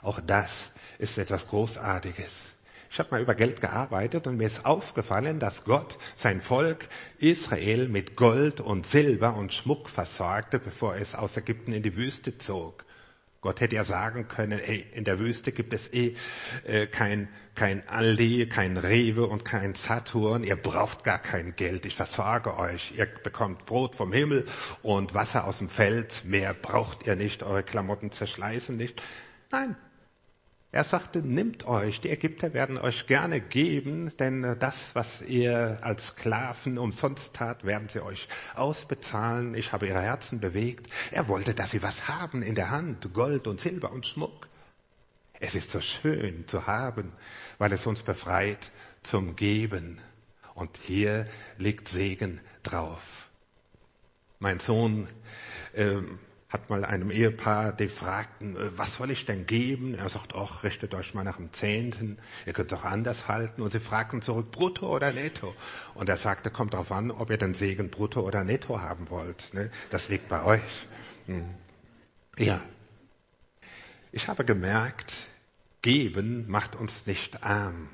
Auch 0.01 0.20
das 0.20 0.70
ist 0.99 1.18
etwas 1.18 1.47
Großartiges. 1.49 2.55
Ich 2.93 2.99
habe 2.99 3.12
mal 3.12 3.22
über 3.22 3.36
Geld 3.36 3.61
gearbeitet 3.61 4.26
und 4.26 4.36
mir 4.36 4.49
ist 4.49 4.66
aufgefallen, 4.66 5.38
dass 5.38 5.62
Gott 5.62 5.97
sein 6.16 6.41
Volk 6.41 6.88
Israel 7.18 7.86
mit 7.86 8.16
Gold 8.16 8.61
und 8.61 8.84
Silber 8.84 9.36
und 9.36 9.55
Schmuck 9.55 9.88
versorgte, 9.88 10.59
bevor 10.59 10.97
es 10.97 11.14
aus 11.14 11.36
Ägypten 11.36 11.72
in 11.72 11.84
die 11.84 11.97
Wüste 11.97 12.36
zog. 12.36 12.84
Gott 13.43 13.61
hätte 13.61 13.76
ja 13.76 13.84
sagen 13.84 14.26
können, 14.26 14.59
ey, 14.59 14.84
in 14.93 15.05
der 15.05 15.20
Wüste 15.20 15.53
gibt 15.53 15.72
es 15.72 15.93
eh 15.95 16.16
äh, 16.64 16.88
kein, 16.88 17.28
kein 17.55 17.88
Aldi, 17.88 18.49
kein 18.49 18.76
Rewe 18.76 19.24
und 19.28 19.45
kein 19.45 19.76
Saturn. 19.76 20.43
Ihr 20.43 20.57
braucht 20.57 21.05
gar 21.05 21.20
kein 21.20 21.55
Geld. 21.55 21.86
Ich 21.86 21.95
versorge 21.95 22.59
euch. 22.59 22.95
Ihr 22.97 23.07
bekommt 23.07 23.66
Brot 23.66 23.95
vom 23.95 24.12
Himmel 24.12 24.47
und 24.82 25.14
Wasser 25.14 25.45
aus 25.45 25.59
dem 25.59 25.68
Feld. 25.68 26.24
Mehr 26.24 26.55
braucht 26.55 27.07
ihr 27.07 27.14
nicht. 27.14 27.45
Eure 27.45 27.62
Klamotten 27.62 28.11
zerschleißen 28.11 28.76
nicht. 28.76 29.01
Nein, 29.53 29.76
er 30.73 30.85
sagte, 30.85 31.18
nimmt 31.18 31.66
euch, 31.66 32.01
die 32.01 32.11
Ägypter 32.11 32.55
werden 32.55 32.79
euch 32.79 33.07
gerne 33.07 33.41
geben, 33.41 34.16
denn 34.18 34.57
das, 34.61 34.95
was 34.95 35.21
ihr 35.23 35.79
als 35.83 36.09
Sklaven 36.09 36.79
umsonst 36.79 37.35
tat, 37.35 37.64
werden 37.64 37.89
sie 37.89 38.05
euch 38.05 38.29
ausbezahlen. 38.55 39.57
Ich 39.57 39.73
habe 39.73 39.89
ihre 39.89 40.01
Herzen 40.01 40.39
bewegt. 40.39 40.87
Er 41.11 41.27
wollte, 41.27 41.55
dass 41.55 41.73
sie 41.73 41.83
was 41.83 42.07
haben 42.07 42.43
in 42.43 42.55
der 42.55 42.71
Hand, 42.71 43.12
Gold 43.12 43.49
und 43.49 43.61
Silber 43.61 43.91
und 43.91 44.07
Schmuck. 44.07 44.49
Es 45.41 45.57
ist 45.57 45.73
so 45.73 45.81
schön 45.81 46.47
zu 46.47 46.68
haben, 46.68 47.12
weil 47.59 47.73
es 47.73 47.87
uns 47.87 48.05
befreit 48.05 48.71
zum 49.03 49.35
Geben. 49.35 50.01
Und 50.55 50.77
hier 50.77 51.27
liegt 51.59 51.89
Segen 51.89 52.41
drauf. 52.62 53.29
Mein 54.39 54.61
Sohn, 54.61 55.09
ähm, 55.75 56.21
hat 56.51 56.68
mal 56.68 56.84
einem 56.84 57.12
Ehepaar, 57.12 57.72
die 57.72 57.88
fragten, 57.88 58.57
äh, 58.57 58.76
was 58.76 58.96
soll 58.96 59.12
ich 59.12 59.24
denn 59.24 59.46
geben? 59.46 59.94
Er 59.94 60.09
sagt, 60.09 60.34
ach, 60.34 60.64
richtet 60.64 60.94
euch 60.94 61.14
mal 61.14 61.22
nach 61.22 61.36
dem 61.36 61.53
Zehnten, 61.53 62.18
ihr 62.44 62.53
könnt 62.53 62.72
doch 62.72 62.84
anders 62.84 63.28
halten. 63.28 63.62
Und 63.62 63.70
sie 63.70 63.78
fragten 63.78 64.20
zurück, 64.20 64.51
brutto 64.51 64.94
oder 64.94 65.12
netto? 65.12 65.55
Und 65.94 66.09
er 66.09 66.16
sagte, 66.16 66.51
kommt 66.51 66.74
darauf 66.74 66.90
an, 66.90 67.12
ob 67.12 67.30
ihr 67.30 67.38
den 67.38 67.55
Segen 67.55 67.90
brutto 67.90 68.20
oder 68.20 68.42
netto 68.42 68.80
haben 68.80 69.09
wollt. 69.11 69.55
Ne? 69.55 69.70
Das 69.90 70.09
liegt 70.09 70.28
bei 70.28 70.42
euch. 70.42 70.86
Hm. 71.26 71.55
Ja. 72.36 72.61
Ich 74.11 74.26
habe 74.26 74.44
gemerkt, 74.44 75.14
geben 75.82 76.51
macht 76.51 76.74
uns 76.74 77.07
nicht 77.07 77.44
arm. 77.44 77.90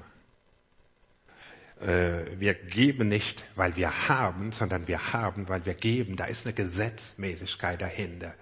Äh, 1.79 2.39
wir 2.39 2.55
geben 2.55 3.09
nicht, 3.09 3.45
weil 3.55 3.77
wir 3.77 4.09
haben, 4.09 4.53
sondern 4.53 4.89
wir 4.89 5.13
haben, 5.13 5.47
weil 5.51 5.67
wir 5.67 5.75
geben. 5.75 6.17
Da 6.17 6.25
ist 6.25 6.47
eine 6.47 6.55
Gesetzmäßigkeit 6.55 7.83
dahinter. 7.83 8.35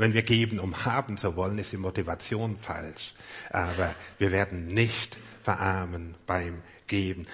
Wenn 0.00 0.14
wir 0.14 0.22
geben, 0.22 0.58
um 0.60 0.86
haben 0.86 1.18
zu 1.18 1.36
wollen, 1.36 1.58
ist 1.58 1.72
die 1.72 1.76
Motivation 1.76 2.56
falsch. 2.56 3.12
Aber 3.50 3.94
wir 4.16 4.32
werden 4.32 4.66
nicht 4.66 5.18
verarmen 5.42 6.14
beim 6.26 6.62
Geben. 6.86 7.26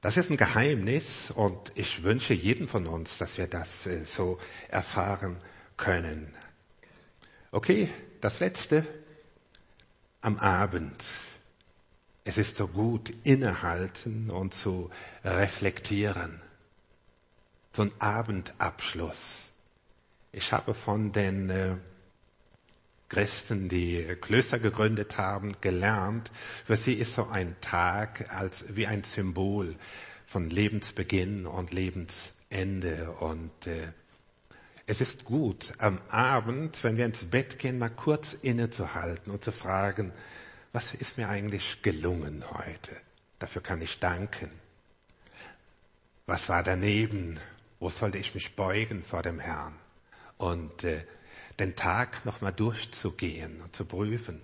Das 0.00 0.16
ist 0.16 0.30
ein 0.30 0.38
Geheimnis 0.38 1.30
und 1.30 1.70
ich 1.74 2.02
wünsche 2.02 2.32
jeden 2.32 2.66
von 2.66 2.86
uns, 2.86 3.18
dass 3.18 3.36
wir 3.36 3.46
das 3.46 3.86
äh, 3.86 4.06
so 4.06 4.38
erfahren 4.70 5.36
können. 5.76 6.34
Okay, 7.50 7.90
das 8.22 8.40
letzte. 8.40 8.86
Am 10.22 10.38
Abend. 10.38 11.04
Es 12.24 12.38
ist 12.38 12.56
so 12.56 12.68
gut, 12.68 13.12
innehalten 13.24 14.30
und 14.30 14.54
zu 14.54 14.88
reflektieren. 15.22 16.40
So 17.72 17.82
ein 17.82 17.92
Abendabschluss. 17.98 19.50
Ich 20.32 20.54
habe 20.54 20.72
von 20.72 21.12
den 21.12 21.50
äh, 21.50 21.76
Christen, 23.08 23.68
die 23.68 24.04
Klöster 24.20 24.58
gegründet 24.58 25.16
haben, 25.16 25.56
gelernt. 25.60 26.30
Für 26.64 26.76
sie 26.76 26.92
ist 26.92 27.14
so 27.14 27.26
ein 27.26 27.56
Tag 27.60 28.32
als 28.32 28.64
wie 28.76 28.86
ein 28.86 29.02
Symbol 29.04 29.76
von 30.26 30.50
Lebensbeginn 30.50 31.46
und 31.46 31.72
Lebensende. 31.72 33.12
Und 33.20 33.66
äh, 33.66 33.92
es 34.86 35.00
ist 35.00 35.24
gut, 35.24 35.72
am 35.78 36.00
Abend, 36.08 36.82
wenn 36.84 36.96
wir 36.96 37.06
ins 37.06 37.24
Bett 37.24 37.58
gehen, 37.58 37.78
mal 37.78 37.88
kurz 37.88 38.34
innezuhalten 38.34 39.32
und 39.32 39.42
zu 39.42 39.52
fragen, 39.52 40.12
was 40.72 40.92
ist 40.94 41.16
mir 41.16 41.28
eigentlich 41.28 41.82
gelungen 41.82 42.44
heute? 42.50 42.96
Dafür 43.38 43.62
kann 43.62 43.80
ich 43.80 43.98
danken. 44.00 44.50
Was 46.26 46.48
war 46.50 46.62
daneben? 46.62 47.40
Wo 47.80 47.88
sollte 47.88 48.18
ich 48.18 48.34
mich 48.34 48.54
beugen 48.54 49.02
vor 49.02 49.22
dem 49.22 49.38
Herrn? 49.38 49.74
Und 50.36 50.84
äh, 50.84 51.04
den 51.58 51.76
Tag 51.76 52.24
nochmal 52.24 52.52
durchzugehen 52.52 53.60
und 53.60 53.74
zu 53.74 53.84
prüfen. 53.84 54.40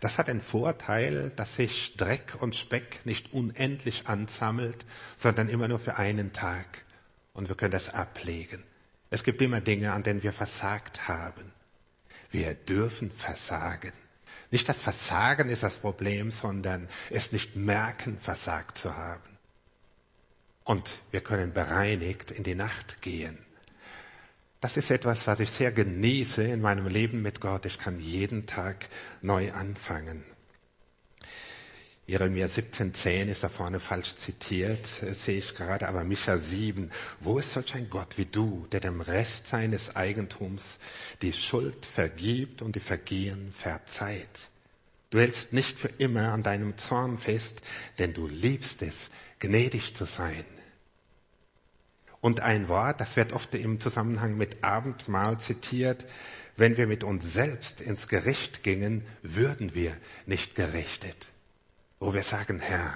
Das 0.00 0.18
hat 0.18 0.28
den 0.28 0.40
Vorteil, 0.40 1.30
dass 1.30 1.56
sich 1.56 1.96
Dreck 1.96 2.36
und 2.40 2.56
Speck 2.56 3.00
nicht 3.04 3.32
unendlich 3.32 4.08
ansammelt, 4.08 4.84
sondern 5.16 5.48
immer 5.48 5.68
nur 5.68 5.78
für 5.78 5.96
einen 5.96 6.32
Tag. 6.32 6.84
Und 7.32 7.48
wir 7.48 7.56
können 7.56 7.72
das 7.72 7.94
ablegen. 7.94 8.64
Es 9.10 9.24
gibt 9.24 9.40
immer 9.40 9.60
Dinge, 9.60 9.92
an 9.92 10.02
denen 10.02 10.22
wir 10.22 10.32
versagt 10.32 11.08
haben. 11.08 11.52
Wir 12.30 12.54
dürfen 12.54 13.10
versagen. 13.10 13.92
Nicht 14.50 14.68
das 14.68 14.78
Versagen 14.78 15.48
ist 15.48 15.62
das 15.62 15.76
Problem, 15.76 16.30
sondern 16.30 16.88
es 17.10 17.32
nicht 17.32 17.56
merken, 17.56 18.18
versagt 18.18 18.78
zu 18.78 18.96
haben. 18.96 19.38
Und 20.64 21.00
wir 21.10 21.22
können 21.22 21.52
bereinigt 21.52 22.30
in 22.30 22.44
die 22.44 22.54
Nacht 22.54 23.00
gehen. 23.00 23.38
Das 24.60 24.76
ist 24.76 24.90
etwas, 24.90 25.26
was 25.28 25.38
ich 25.38 25.50
sehr 25.50 25.70
genieße 25.70 26.42
in 26.42 26.60
meinem 26.60 26.88
Leben 26.88 27.22
mit 27.22 27.40
Gott. 27.40 27.64
Ich 27.64 27.78
kann 27.78 28.00
jeden 28.00 28.46
Tag 28.46 28.88
neu 29.22 29.52
anfangen. 29.52 30.24
Jeremia 32.08 32.46
17,10 32.46 33.26
ist 33.26 33.44
da 33.44 33.50
vorne 33.50 33.80
falsch 33.80 34.16
zitiert, 34.16 34.88
sehe 35.12 35.38
ich 35.38 35.54
gerade, 35.54 35.86
aber 35.86 36.04
Micha 36.04 36.38
7, 36.38 36.90
wo 37.20 37.38
ist 37.38 37.52
solch 37.52 37.74
ein 37.74 37.90
Gott 37.90 38.16
wie 38.16 38.24
du, 38.24 38.66
der 38.72 38.80
dem 38.80 39.02
Rest 39.02 39.46
seines 39.46 39.94
Eigentums 39.94 40.78
die 41.20 41.34
Schuld 41.34 41.84
vergibt 41.84 42.62
und 42.62 42.74
die 42.76 42.80
Vergehen 42.80 43.52
verzeiht? 43.52 44.48
Du 45.10 45.18
hältst 45.18 45.52
nicht 45.52 45.78
für 45.78 45.88
immer 45.98 46.32
an 46.32 46.42
deinem 46.42 46.78
Zorn 46.78 47.18
fest, 47.18 47.60
denn 47.98 48.14
du 48.14 48.26
liebst 48.26 48.80
es, 48.80 49.10
gnädig 49.38 49.94
zu 49.94 50.06
sein. 50.06 50.46
Und 52.20 52.40
ein 52.40 52.68
Wort, 52.68 53.00
das 53.00 53.16
wird 53.16 53.32
oft 53.32 53.54
im 53.54 53.80
Zusammenhang 53.80 54.36
mit 54.36 54.64
Abendmahl 54.64 55.38
zitiert, 55.38 56.04
wenn 56.56 56.76
wir 56.76 56.88
mit 56.88 57.04
uns 57.04 57.32
selbst 57.32 57.80
ins 57.80 58.08
Gericht 58.08 58.64
gingen, 58.64 59.06
würden 59.22 59.74
wir 59.74 59.96
nicht 60.26 60.56
gerichtet. 60.56 61.28
Wo 62.00 62.12
wir 62.14 62.24
sagen, 62.24 62.58
Herr, 62.58 62.94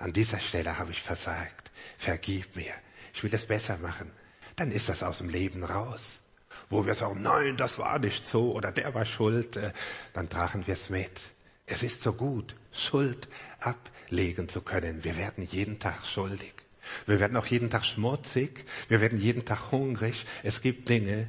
an 0.00 0.12
dieser 0.12 0.40
Stelle 0.40 0.78
habe 0.78 0.90
ich 0.90 1.02
versagt, 1.02 1.70
vergib 1.96 2.56
mir, 2.56 2.72
ich 3.14 3.22
will 3.22 3.32
es 3.32 3.46
besser 3.46 3.78
machen, 3.78 4.10
dann 4.56 4.72
ist 4.72 4.88
das 4.88 5.04
aus 5.04 5.18
dem 5.18 5.28
Leben 5.28 5.62
raus. 5.62 6.20
Wo 6.68 6.84
wir 6.84 6.94
sagen, 6.94 7.22
nein, 7.22 7.56
das 7.56 7.78
war 7.78 8.00
nicht 8.00 8.26
so 8.26 8.52
oder 8.52 8.72
der 8.72 8.92
war 8.94 9.04
schuld, 9.04 9.56
äh, 9.56 9.72
dann 10.12 10.28
tragen 10.28 10.66
wir 10.66 10.74
es 10.74 10.90
mit. 10.90 11.20
Es 11.66 11.84
ist 11.84 12.02
so 12.02 12.12
gut, 12.12 12.56
Schuld 12.72 13.28
ablegen 13.60 14.48
zu 14.48 14.62
können. 14.62 15.04
Wir 15.04 15.16
werden 15.16 15.44
jeden 15.44 15.78
Tag 15.78 16.04
schuldig. 16.04 16.65
Wir 17.06 17.20
werden 17.20 17.36
auch 17.36 17.46
jeden 17.46 17.70
Tag 17.70 17.84
schmutzig. 17.84 18.64
Wir 18.88 19.00
werden 19.00 19.18
jeden 19.18 19.44
Tag 19.44 19.72
hungrig. 19.72 20.26
Es 20.42 20.60
gibt 20.60 20.88
Dinge, 20.88 21.28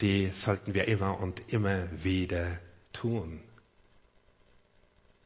die 0.00 0.30
sollten 0.34 0.74
wir 0.74 0.88
immer 0.88 1.20
und 1.20 1.52
immer 1.52 1.86
wieder 2.02 2.58
tun. 2.92 3.40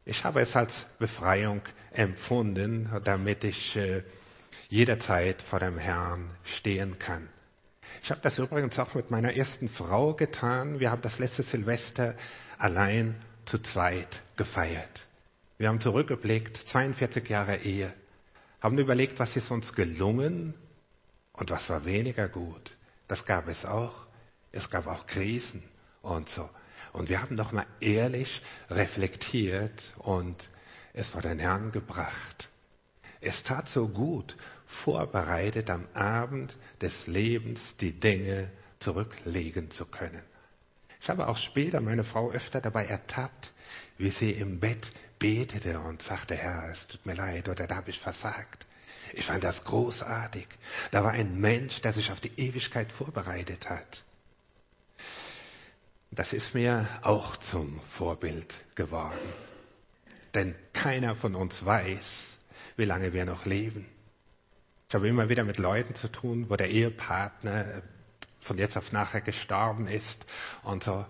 Ich 0.04 0.24
habe 0.24 0.40
es 0.40 0.54
als 0.54 0.86
Befreiung 0.98 1.62
empfunden, 1.92 2.88
damit 3.04 3.42
ich 3.42 3.74
äh, 3.76 4.02
jederzeit 4.68 5.42
vor 5.42 5.58
dem 5.58 5.78
Herrn 5.78 6.30
stehen 6.44 6.98
kann. 6.98 7.28
Ich 8.02 8.10
habe 8.10 8.20
das 8.22 8.38
übrigens 8.38 8.78
auch 8.78 8.94
mit 8.94 9.10
meiner 9.10 9.34
ersten 9.34 9.68
Frau 9.68 10.14
getan. 10.14 10.78
Wir 10.78 10.90
haben 10.90 11.02
das 11.02 11.18
letzte 11.18 11.42
Silvester 11.42 12.14
allein 12.58 13.16
zu 13.46 13.58
zweit 13.58 14.22
gefeiert. 14.36 15.06
Wir 15.58 15.68
haben 15.68 15.80
zurückgeblickt, 15.80 16.56
42 16.56 17.28
Jahre 17.28 17.56
Ehe 17.56 17.92
haben 18.66 18.78
überlegt, 18.78 19.20
was 19.20 19.36
ist 19.36 19.52
uns 19.52 19.74
gelungen 19.74 20.52
und 21.34 21.50
was 21.50 21.70
war 21.70 21.84
weniger 21.84 22.28
gut. 22.28 22.76
Das 23.06 23.24
gab 23.24 23.46
es 23.46 23.64
auch. 23.64 24.08
Es 24.50 24.70
gab 24.70 24.88
auch 24.88 25.06
Krisen 25.06 25.62
und 26.02 26.28
so. 26.28 26.50
Und 26.92 27.08
wir 27.08 27.22
haben 27.22 27.36
nochmal 27.36 27.66
ehrlich 27.80 28.42
reflektiert 28.68 29.94
und 29.98 30.50
es 30.94 31.10
vor 31.10 31.22
den 31.22 31.38
Herrn 31.38 31.70
gebracht. 31.70 32.48
Es 33.20 33.44
tat 33.44 33.68
so 33.68 33.86
gut, 33.86 34.36
vorbereitet 34.64 35.70
am 35.70 35.86
Abend 35.94 36.56
des 36.80 37.06
Lebens 37.06 37.76
die 37.76 37.92
Dinge 37.92 38.50
zurücklegen 38.80 39.70
zu 39.70 39.86
können. 39.86 40.24
Ich 41.00 41.08
habe 41.08 41.28
auch 41.28 41.36
später 41.36 41.80
meine 41.80 42.02
Frau 42.02 42.32
öfter 42.32 42.60
dabei 42.60 42.86
ertappt, 42.86 43.52
wie 43.96 44.10
sie 44.10 44.32
im 44.32 44.58
Bett 44.58 44.90
betete 45.18 45.80
und 45.80 46.02
sagte, 46.02 46.34
Herr, 46.36 46.70
es 46.70 46.86
tut 46.86 47.04
mir 47.06 47.14
leid 47.14 47.48
oder 47.48 47.66
da 47.66 47.76
habe 47.76 47.90
ich 47.90 47.98
versagt. 47.98 48.66
Ich 49.12 49.26
fand 49.26 49.44
das 49.44 49.64
großartig. 49.64 50.46
Da 50.90 51.04
war 51.04 51.12
ein 51.12 51.40
Mensch, 51.40 51.80
der 51.80 51.92
sich 51.92 52.10
auf 52.10 52.20
die 52.20 52.32
Ewigkeit 52.36 52.92
vorbereitet 52.92 53.70
hat. 53.70 54.04
Das 56.10 56.32
ist 56.32 56.54
mir 56.54 56.88
auch 57.02 57.36
zum 57.36 57.80
Vorbild 57.82 58.54
geworden. 58.74 59.18
denn 60.36 60.54
keiner 60.74 61.14
von 61.14 61.34
uns 61.34 61.64
weiß, 61.64 62.36
wie 62.76 62.84
lange 62.84 63.14
wir 63.14 63.24
noch 63.24 63.46
leben. 63.46 63.86
Ich 64.86 64.94
habe 64.94 65.08
immer 65.08 65.30
wieder 65.30 65.44
mit 65.44 65.56
Leuten 65.56 65.94
zu 65.94 66.08
tun, 66.12 66.50
wo 66.50 66.56
der 66.56 66.68
Ehepartner 66.68 67.82
von 68.38 68.58
jetzt 68.58 68.76
auf 68.76 68.92
nachher 68.92 69.22
gestorben 69.22 69.86
ist 69.86 70.26
und 70.62 70.84
so, 70.84 71.06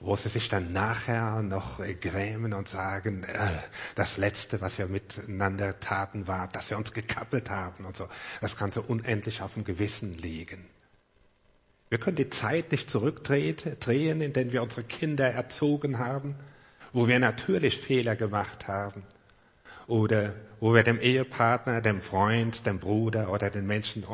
wo 0.00 0.14
sie 0.14 0.28
sich 0.28 0.48
dann 0.48 0.72
nachher 0.72 1.42
noch 1.42 1.80
grämen 2.00 2.52
und 2.52 2.68
sagen, 2.68 3.24
äh, 3.24 3.48
das 3.96 4.16
Letzte, 4.16 4.60
was 4.60 4.78
wir 4.78 4.86
miteinander 4.86 5.80
taten, 5.80 6.26
war, 6.28 6.48
dass 6.48 6.70
wir 6.70 6.78
uns 6.78 6.92
gekappelt 6.92 7.50
haben 7.50 7.84
und 7.84 7.96
so. 7.96 8.08
Das 8.40 8.56
kann 8.56 8.70
so 8.70 8.82
unendlich 8.82 9.42
auf 9.42 9.54
dem 9.54 9.64
Gewissen 9.64 10.14
liegen. 10.14 10.66
Wir 11.88 11.98
können 11.98 12.16
die 12.16 12.30
Zeit 12.30 12.70
nicht 12.70 12.90
zurückdrehen, 12.90 14.20
in 14.20 14.32
der 14.32 14.52
wir 14.52 14.62
unsere 14.62 14.84
Kinder 14.84 15.26
erzogen 15.26 15.98
haben, 15.98 16.36
wo 16.92 17.08
wir 17.08 17.18
natürlich 17.18 17.78
Fehler 17.78 18.14
gemacht 18.14 18.68
haben 18.68 19.02
oder 19.86 20.34
wo 20.60 20.74
wir 20.74 20.82
dem 20.82 21.00
Ehepartner, 21.00 21.80
dem 21.80 22.02
Freund, 22.02 22.66
dem 22.66 22.78
Bruder 22.78 23.32
oder 23.32 23.50
den 23.50 23.66
Menschen 23.66 24.04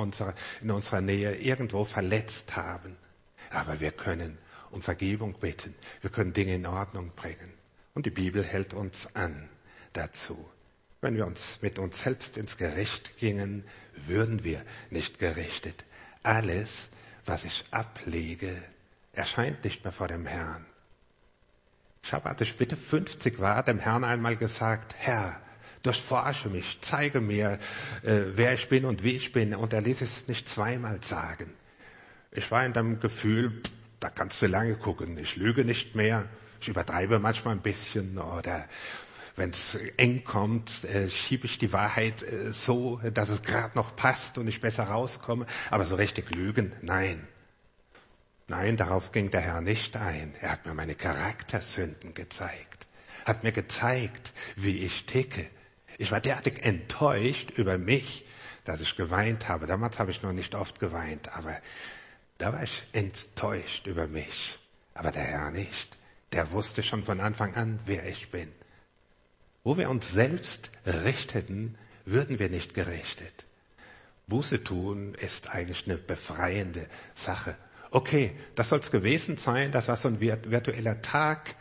in 0.62 0.70
unserer 0.70 1.00
Nähe 1.00 1.34
irgendwo 1.34 1.84
verletzt 1.84 2.56
haben. 2.56 2.96
Aber 3.50 3.80
wir 3.80 3.90
können 3.90 4.38
um 4.74 4.82
Vergebung 4.82 5.34
bitten. 5.38 5.74
Wir 6.00 6.10
können 6.10 6.32
Dinge 6.32 6.54
in 6.54 6.66
Ordnung 6.66 7.12
bringen. 7.14 7.52
Und 7.94 8.06
die 8.06 8.10
Bibel 8.10 8.42
hält 8.42 8.74
uns 8.74 9.08
an 9.14 9.48
dazu. 9.92 10.44
Wenn 11.00 11.16
wir 11.16 11.26
uns 11.26 11.58
mit 11.62 11.78
uns 11.78 12.02
selbst 12.02 12.36
ins 12.36 12.56
Gericht 12.56 13.16
gingen, 13.18 13.64
würden 13.94 14.42
wir 14.42 14.62
nicht 14.90 15.18
gerichtet. 15.18 15.84
Alles, 16.22 16.88
was 17.24 17.44
ich 17.44 17.64
ablege, 17.70 18.62
erscheint 19.12 19.62
nicht 19.64 19.84
mehr 19.84 19.92
vor 19.92 20.08
dem 20.08 20.26
Herrn. 20.26 20.66
Ich 22.40 22.56
bitte 22.56 22.76
50 22.76 23.38
war, 23.38 23.62
dem 23.62 23.78
Herrn 23.78 24.04
einmal 24.04 24.36
gesagt, 24.36 24.94
Herr, 24.98 25.40
durchforsche 25.82 26.50
mich, 26.50 26.78
zeige 26.80 27.20
mir, 27.20 27.58
äh, 28.02 28.22
wer 28.34 28.54
ich 28.54 28.68
bin 28.68 28.84
und 28.84 29.02
wie 29.02 29.16
ich 29.16 29.32
bin. 29.32 29.54
Und 29.54 29.72
er 29.72 29.80
ließ 29.80 30.00
es 30.02 30.28
nicht 30.28 30.48
zweimal 30.48 31.02
sagen. 31.02 31.52
Ich 32.30 32.50
war 32.50 32.64
in 32.66 32.72
dem 32.72 33.00
Gefühl, 33.00 33.62
da 34.04 34.10
kannst 34.10 34.42
du 34.42 34.46
lange 34.46 34.74
gucken. 34.74 35.16
Ich 35.16 35.36
lüge 35.36 35.64
nicht 35.64 35.94
mehr. 35.94 36.28
Ich 36.60 36.68
übertreibe 36.68 37.18
manchmal 37.18 37.54
ein 37.54 37.62
bisschen 37.62 38.18
oder 38.18 38.68
wenn 39.34 39.48
es 39.48 39.76
eng 39.96 40.24
kommt, 40.24 40.84
äh, 40.84 41.08
schiebe 41.08 41.46
ich 41.46 41.56
die 41.56 41.72
Wahrheit 41.72 42.22
äh, 42.22 42.52
so, 42.52 43.00
dass 43.14 43.30
es 43.30 43.42
gerade 43.42 43.74
noch 43.74 43.96
passt 43.96 44.36
und 44.36 44.46
ich 44.46 44.60
besser 44.60 44.84
rauskomme. 44.84 45.46
Aber 45.70 45.86
so 45.86 45.94
richtig 45.94 46.28
lügen, 46.34 46.74
nein. 46.82 47.26
Nein, 48.46 48.76
darauf 48.76 49.10
ging 49.10 49.30
der 49.30 49.40
Herr 49.40 49.62
nicht 49.62 49.96
ein. 49.96 50.34
Er 50.42 50.52
hat 50.52 50.66
mir 50.66 50.74
meine 50.74 50.94
Charaktersünden 50.94 52.12
gezeigt, 52.12 52.86
hat 53.24 53.42
mir 53.42 53.52
gezeigt, 53.52 54.34
wie 54.56 54.84
ich 54.84 55.06
ticke. 55.06 55.48
Ich 55.96 56.12
war 56.12 56.20
derartig 56.20 56.62
enttäuscht 56.62 57.52
über 57.56 57.78
mich, 57.78 58.26
dass 58.64 58.82
ich 58.82 58.96
geweint 58.96 59.48
habe. 59.48 59.64
Damals 59.64 59.98
habe 59.98 60.10
ich 60.10 60.22
noch 60.22 60.32
nicht 60.32 60.54
oft 60.54 60.78
geweint, 60.78 61.34
aber 61.34 61.56
da 62.38 62.52
war 62.52 62.62
ich 62.62 62.82
enttäuscht 62.92 63.86
über 63.86 64.06
mich. 64.06 64.58
Aber 64.94 65.10
der 65.10 65.22
Herr 65.22 65.50
nicht. 65.50 65.96
Der 66.32 66.50
wusste 66.50 66.82
schon 66.82 67.04
von 67.04 67.20
Anfang 67.20 67.54
an, 67.54 67.80
wer 67.86 68.06
ich 68.08 68.30
bin. 68.30 68.52
Wo 69.62 69.76
wir 69.76 69.88
uns 69.88 70.12
selbst 70.12 70.70
richteten, 70.84 71.78
würden 72.04 72.38
wir 72.38 72.50
nicht 72.50 72.74
gerichtet. 72.74 73.44
Buße 74.26 74.62
tun 74.64 75.14
ist 75.14 75.50
eigentlich 75.54 75.86
eine 75.86 75.96
befreiende 75.96 76.86
Sache. 77.14 77.56
Okay, 77.90 78.36
das 78.54 78.70
soll's 78.70 78.90
gewesen 78.90 79.36
sein, 79.36 79.70
das 79.70 79.88
war 79.88 79.96
so 79.96 80.08
ein 80.08 80.20
virtueller 80.20 81.00
Tag, 81.02 81.54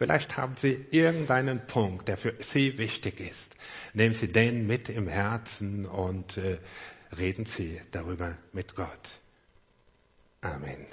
Vielleicht 0.00 0.38
haben 0.38 0.56
Sie 0.56 0.86
irgendeinen 0.92 1.66
Punkt, 1.66 2.08
der 2.08 2.16
für 2.16 2.34
Sie 2.38 2.78
wichtig 2.78 3.20
ist. 3.20 3.54
Nehmen 3.92 4.14
Sie 4.14 4.28
den 4.28 4.66
mit 4.66 4.88
im 4.88 5.08
Herzen 5.08 5.84
und 5.84 6.38
äh, 6.38 6.56
reden 7.18 7.44
Sie 7.44 7.78
darüber 7.90 8.38
mit 8.54 8.74
Gott. 8.74 9.19
Amén. 10.42 10.88